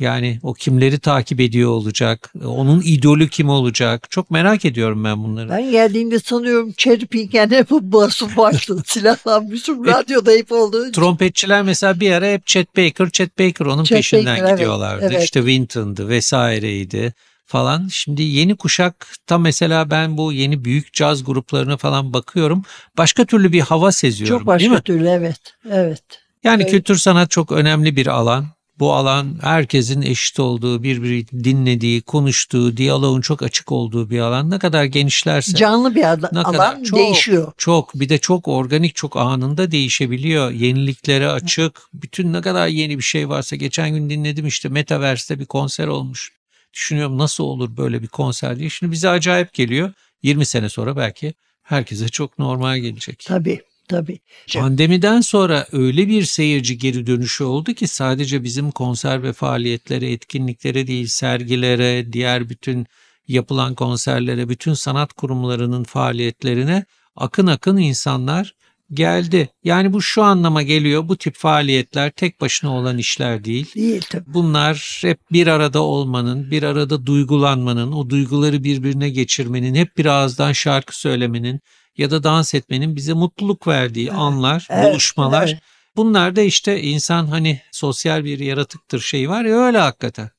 Yani 0.00 0.38
o 0.42 0.54
kimleri 0.54 0.98
takip 0.98 1.40
ediyor 1.40 1.70
olacak? 1.70 2.32
Onun 2.44 2.82
idolü 2.84 3.28
kim 3.28 3.48
olacak? 3.48 4.10
Çok 4.10 4.30
merak 4.30 4.64
ediyorum 4.64 5.04
ben 5.04 5.22
bunları. 5.24 5.48
Ben 5.50 5.70
geldiğimde 5.70 6.18
sanıyorum 6.18 6.72
Cherry 6.76 7.06
Pink'en 7.06 7.50
hep 7.50 7.70
basıp 7.70 8.36
başladı. 8.36 8.82
Silahlanmışım. 8.86 9.88
E, 9.88 9.92
Radyoda 9.92 10.30
hep 10.30 10.52
olduğu 10.52 10.82
için. 10.82 10.92
Trompetçiler 10.92 11.62
mesela 11.62 12.00
bir 12.00 12.12
ara 12.12 12.26
hep 12.26 12.46
Chet 12.46 12.76
Baker, 12.76 13.10
Chet 13.10 13.38
Baker 13.38 13.66
onun 13.66 13.84
Chet 13.84 13.98
peşinden 13.98 14.26
Baker, 14.26 14.42
evet, 14.42 14.58
gidiyorlardı. 14.58 15.06
evet. 15.10 15.24
İşte 15.24 15.40
Winton'dı 15.40 16.08
vesaireydi 16.08 17.14
falan. 17.46 17.88
Şimdi 17.92 18.22
yeni 18.22 18.56
kuşakta 18.56 19.38
mesela 19.38 19.90
ben 19.90 20.16
bu 20.16 20.32
yeni 20.32 20.64
büyük 20.64 20.92
caz 20.92 21.24
gruplarına 21.24 21.76
falan 21.76 22.12
bakıyorum. 22.12 22.62
Başka 22.98 23.24
türlü 23.24 23.52
bir 23.52 23.60
hava 23.60 23.92
seziyorum 23.92 24.38
Çok 24.38 24.58
değil 24.58 24.70
mi? 24.70 24.74
başka 24.74 24.84
türlü 24.84 25.08
evet. 25.08 25.40
Evet. 25.70 26.02
Yani 26.44 26.62
Evet. 26.62 26.70
kültür 26.72 26.96
sanat 26.96 27.30
çok 27.30 27.52
önemli 27.52 27.96
bir 27.96 28.06
alan. 28.06 28.46
Bu 28.80 28.94
alan 28.94 29.38
herkesin 29.42 30.02
eşit 30.02 30.40
olduğu, 30.40 30.82
birbirini 30.82 31.44
dinlediği, 31.44 32.02
konuştuğu, 32.02 32.76
diyaloğun 32.76 33.20
çok 33.20 33.42
açık 33.42 33.72
olduğu 33.72 34.10
bir 34.10 34.18
alan. 34.18 34.50
Ne 34.50 34.58
kadar 34.58 34.84
genişlerse 34.84 35.56
Canlı 35.56 35.94
bir 35.94 36.12
ada- 36.12 36.30
ne 36.32 36.42
kadar 36.42 36.74
alan 36.74 36.82
çok, 36.82 36.98
değişiyor. 36.98 37.52
Çok 37.58 37.94
bir 37.94 38.08
de 38.08 38.18
çok 38.18 38.48
organik, 38.48 38.94
çok 38.94 39.16
anında 39.16 39.70
değişebiliyor. 39.70 40.50
Yeniliklere 40.50 41.28
açık. 41.28 41.80
Bütün 41.94 42.32
ne 42.32 42.40
kadar 42.40 42.68
yeni 42.68 42.98
bir 42.98 43.02
şey 43.02 43.28
varsa 43.28 43.56
geçen 43.56 43.90
gün 43.90 44.10
dinledim 44.10 44.46
işte 44.46 44.68
Metaverse'te 44.68 45.40
bir 45.40 45.46
konser 45.46 45.86
olmuş. 45.86 46.32
Düşünüyorum 46.74 47.18
nasıl 47.18 47.44
olur 47.44 47.76
böyle 47.76 48.02
bir 48.02 48.08
konser 48.08 48.58
diye. 48.58 48.70
Şimdi 48.70 48.92
bize 48.92 49.08
acayip 49.08 49.54
geliyor. 49.54 49.92
20 50.22 50.46
sene 50.46 50.68
sonra 50.68 50.96
belki 50.96 51.34
herkese 51.62 52.08
çok 52.08 52.38
normal 52.38 52.78
gelecek. 52.78 53.24
Tabii 53.28 53.62
tabii. 53.90 54.18
Pandemiden 54.54 55.20
sonra 55.20 55.66
öyle 55.72 56.08
bir 56.08 56.22
seyirci 56.22 56.78
geri 56.78 57.06
dönüşü 57.06 57.44
oldu 57.44 57.74
ki 57.74 57.88
sadece 57.88 58.44
bizim 58.44 58.70
konser 58.70 59.22
ve 59.22 59.32
faaliyetlere, 59.32 60.12
etkinliklere 60.12 60.86
değil, 60.86 61.06
sergilere, 61.06 62.12
diğer 62.12 62.48
bütün 62.48 62.86
yapılan 63.28 63.74
konserlere, 63.74 64.48
bütün 64.48 64.74
sanat 64.74 65.12
kurumlarının 65.12 65.84
faaliyetlerine 65.84 66.84
akın 67.16 67.46
akın 67.46 67.76
insanlar 67.76 68.54
geldi. 68.92 69.48
Yani 69.64 69.92
bu 69.92 70.02
şu 70.02 70.22
anlama 70.22 70.62
geliyor. 70.62 71.08
Bu 71.08 71.16
tip 71.16 71.34
faaliyetler 71.34 72.10
tek 72.10 72.40
başına 72.40 72.76
olan 72.76 72.98
işler 72.98 73.44
değil. 73.44 73.74
Değil 73.74 74.02
tabii. 74.10 74.24
Bunlar 74.26 75.00
hep 75.02 75.18
bir 75.32 75.46
arada 75.46 75.82
olmanın, 75.82 76.50
bir 76.50 76.62
arada 76.62 77.06
duygulanmanın, 77.06 77.92
o 77.92 78.10
duyguları 78.10 78.64
birbirine 78.64 79.10
geçirmenin, 79.10 79.74
hep 79.74 79.96
bir 79.96 80.06
ağızdan 80.06 80.52
şarkı 80.52 80.98
söylemenin 80.98 81.60
ya 82.00 82.10
da 82.10 82.22
dans 82.22 82.54
etmenin 82.54 82.96
bize 82.96 83.12
mutluluk 83.12 83.66
verdiği 83.68 84.12
anlar, 84.12 84.66
Evet, 84.70 84.84
buluşmalar. 84.92 85.48
evet. 85.48 85.62
Bunlar 85.96 86.36
da 86.36 86.40
işte 86.40 86.80
insan 86.82 87.26
hani 87.26 87.60
sosyal 87.72 88.24
bir 88.24 88.38
yaratıktır 88.38 89.00
şey 89.00 89.28
var 89.28 89.44
ya 89.44 89.56
öyle 89.56 89.78
hakikaten. 89.78 90.30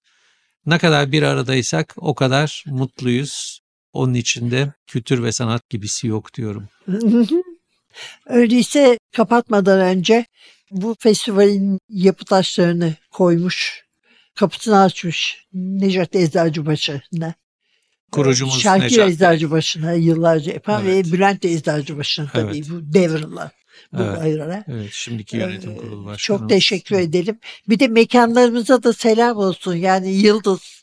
Ne 0.66 0.78
kadar 0.78 1.12
bir 1.12 1.24
aradaysak 1.24 1.94
o 1.98 2.16
kadar 2.16 2.64
mutluyuz. 2.68 3.62
Onun 3.94 4.14
içinde 4.14 4.74
kültür 4.88 5.24
ve 5.24 5.32
sanat 5.32 5.70
gibisi 5.70 6.08
yok 6.08 6.34
diyorum. 6.34 6.68
Öyleyse 8.26 8.98
kapatmadan 9.16 9.80
önce 9.80 10.26
bu 10.72 10.96
festivalin 11.00 11.80
yapı 11.90 12.26
taşlarını 12.26 12.94
koymuş, 13.12 13.86
kapısını 14.36 14.80
açmış 14.82 15.46
Necat 15.54 16.16
Eczacıbaşı'na. 16.16 17.34
Kurucumuz 18.12 18.62
Şakir 18.62 18.84
Necat 18.84 18.98
Bey. 19.08 19.14
Eczacıbaşı'na 19.14 19.94
yıllarca 19.94 20.54
yapan 20.54 20.86
Evet. 20.86 21.08
ve 21.08 21.12
Bülent 21.12 21.46
Eczacıbaşı'na 21.46 22.30
tabii 22.34 22.58
Evet. 22.58 22.70
bu 22.70 22.94
devriler. 22.94 23.50
Bu 23.94 24.04
Evet. 24.04 24.20
ayırarak. 24.20 24.66
Evet 24.68 24.90
şimdiki 24.92 25.38
yönetim 25.38 25.72
Ee, 25.72 25.78
kurulu 25.78 26.06
başkanı. 26.06 26.38
Çok 26.40 26.50
teşekkür 26.50 26.96
edelim. 27.00 27.40
Bir 27.70 27.80
de 27.80 27.88
mekanlarımıza 27.88 28.84
da 28.84 28.94
selam 28.94 29.38
olsun. 29.38 29.76
Yani 29.76 30.12
Yıldız. 30.12 30.82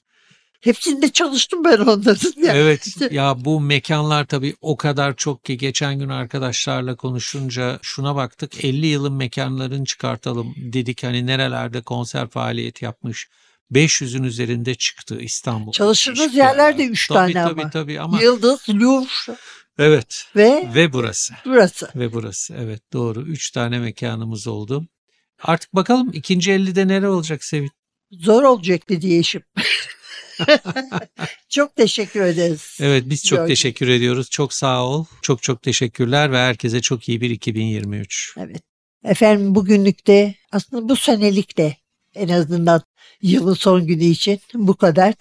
Hepsinde 0.60 1.08
çalıştım 1.08 1.64
ben 1.64 1.78
onların. 1.78 2.32
Yani. 2.44 2.58
Evet 2.58 2.96
ya 3.10 3.36
bu 3.44 3.60
mekanlar 3.60 4.24
tabii 4.24 4.54
o 4.60 4.76
kadar 4.76 5.16
çok 5.16 5.44
ki 5.44 5.56
geçen 5.56 5.98
gün 5.98 6.08
arkadaşlarla 6.08 6.96
konuşunca 6.96 7.78
şuna 7.82 8.16
baktık 8.16 8.64
50 8.64 8.86
yılın 8.86 9.12
mekanlarını 9.12 9.84
çıkartalım 9.84 10.54
dedik 10.56 11.04
hani 11.04 11.26
nerelerde 11.26 11.80
konser 11.80 12.28
faaliyet 12.28 12.82
yapmış 12.82 13.28
500'ün 13.72 14.22
üzerinde 14.22 14.74
çıktı 14.74 15.20
İstanbul. 15.20 15.72
Çalıştığınız 15.72 16.18
Müthiş 16.20 16.36
yerler 16.36 16.70
ya. 16.72 16.78
de 16.78 16.84
üç 16.84 17.08
Tabii, 17.08 17.32
tane 17.32 17.48
tabii, 17.48 17.60
ama. 17.62 17.70
Tabii 17.70 18.00
ama 18.00 18.22
Yıldız, 18.22 18.68
Louvre 18.68 19.36
evet 19.78 20.26
ve 20.36 20.68
ve 20.74 20.92
burası 20.92 21.34
burası. 21.44 21.88
ve 21.94 22.12
burası 22.12 22.54
evet 22.58 22.92
doğru 22.92 23.22
3 23.22 23.50
tane 23.50 23.78
mekanımız 23.78 24.46
oldu. 24.46 24.86
Artık 25.42 25.74
bakalım 25.74 26.10
ikinci 26.12 26.50
50'de 26.50 26.88
nere 26.88 27.08
olacak 27.08 27.44
Sevin? 27.44 27.70
Zor 28.10 28.42
olacak 28.42 28.88
dedi 28.88 29.14
eşim. 29.14 29.42
çok 31.48 31.76
teşekkür 31.76 32.20
ederiz. 32.20 32.78
Evet 32.80 33.04
biz 33.06 33.24
çok 33.24 33.36
Gördüm. 33.36 33.48
teşekkür 33.48 33.88
ediyoruz. 33.88 34.30
Çok 34.30 34.52
sağ 34.54 34.84
ol. 34.84 35.04
Çok 35.22 35.42
çok 35.42 35.62
teşekkürler 35.62 36.32
ve 36.32 36.36
herkese 36.36 36.80
çok 36.80 37.08
iyi 37.08 37.20
bir 37.20 37.30
2023. 37.30 38.34
Evet. 38.38 38.62
Efendim 39.04 39.54
bugünlük 39.54 40.06
de 40.06 40.34
aslında 40.52 40.88
bu 40.88 40.96
senelik 40.96 41.58
de 41.58 41.76
en 42.18 42.28
azından 42.28 42.82
yılın 43.22 43.54
son 43.54 43.86
günü 43.86 44.04
için 44.04 44.40
bu 44.54 44.76
kadar. 44.76 45.14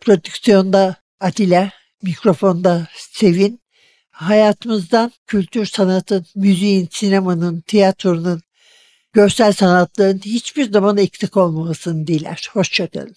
Prodüksiyonda 0.00 0.96
Atilla, 1.20 1.70
mikrofonda 2.02 2.88
Sevin. 2.96 3.60
Hayatımızdan 4.10 5.12
kültür 5.26 5.66
sanatın, 5.66 6.26
müziğin, 6.34 6.88
sinemanın, 6.90 7.60
tiyatronun, 7.60 8.42
görsel 9.12 9.52
sanatların 9.52 10.20
hiçbir 10.24 10.72
zaman 10.72 10.96
eksik 10.96 11.36
olmamasını 11.36 12.06
diler. 12.06 12.48
Hoşçakalın. 12.52 13.16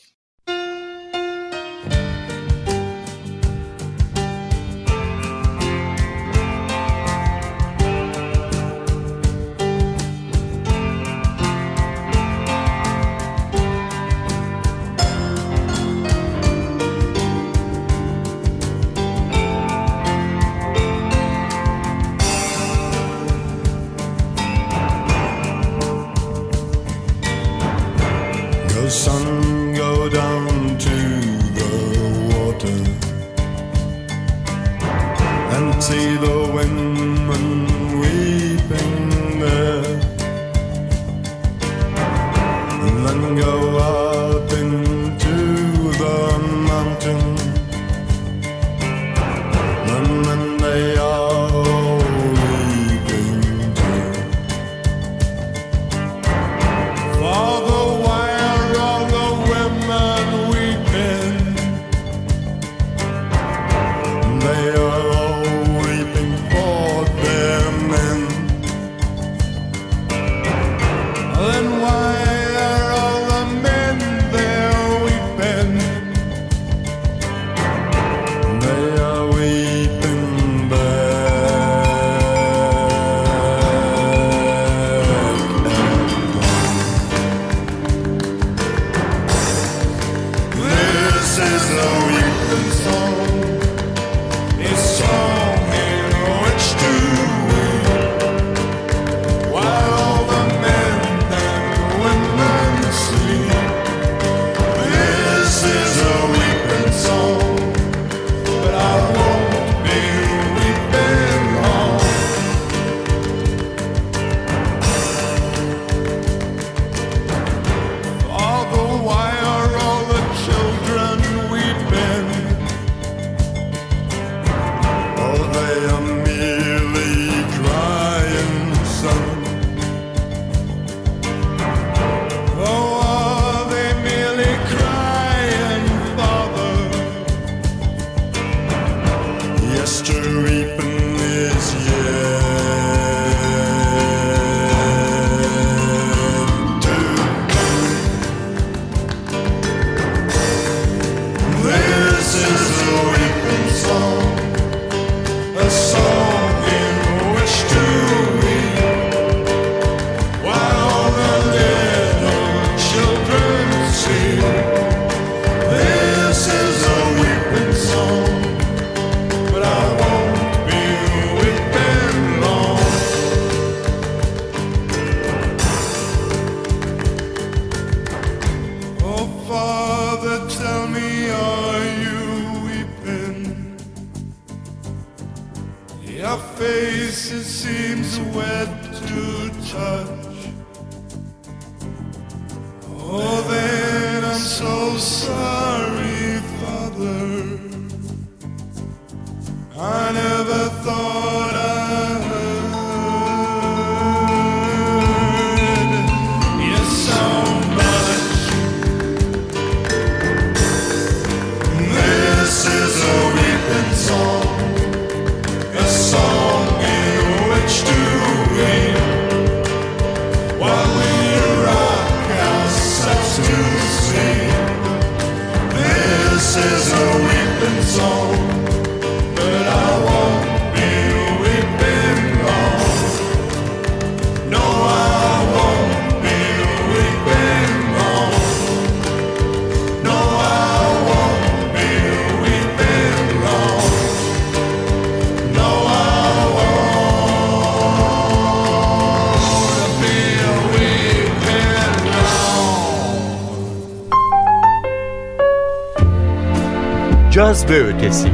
Caz 257.49 257.69
ve 257.69 257.83
Ötesi 257.83 258.29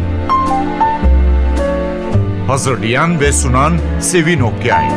Hazırlayan 2.47 3.19
ve 3.19 3.31
sunan 3.31 3.79
Sevin 4.01 4.39
Okyay 4.39 4.89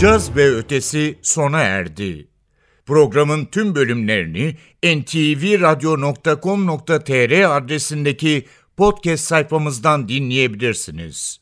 Caz 0.00 0.36
ve 0.36 0.50
Ötesi 0.50 1.18
sona 1.22 1.60
erdi. 1.60 2.28
Programın 2.86 3.44
tüm 3.44 3.74
bölümlerini 3.74 4.56
ntvradio.com.tr 4.84 7.56
adresindeki 7.56 8.46
podcast 8.76 9.24
sayfamızdan 9.24 10.08
dinleyebilirsiniz. 10.08 11.40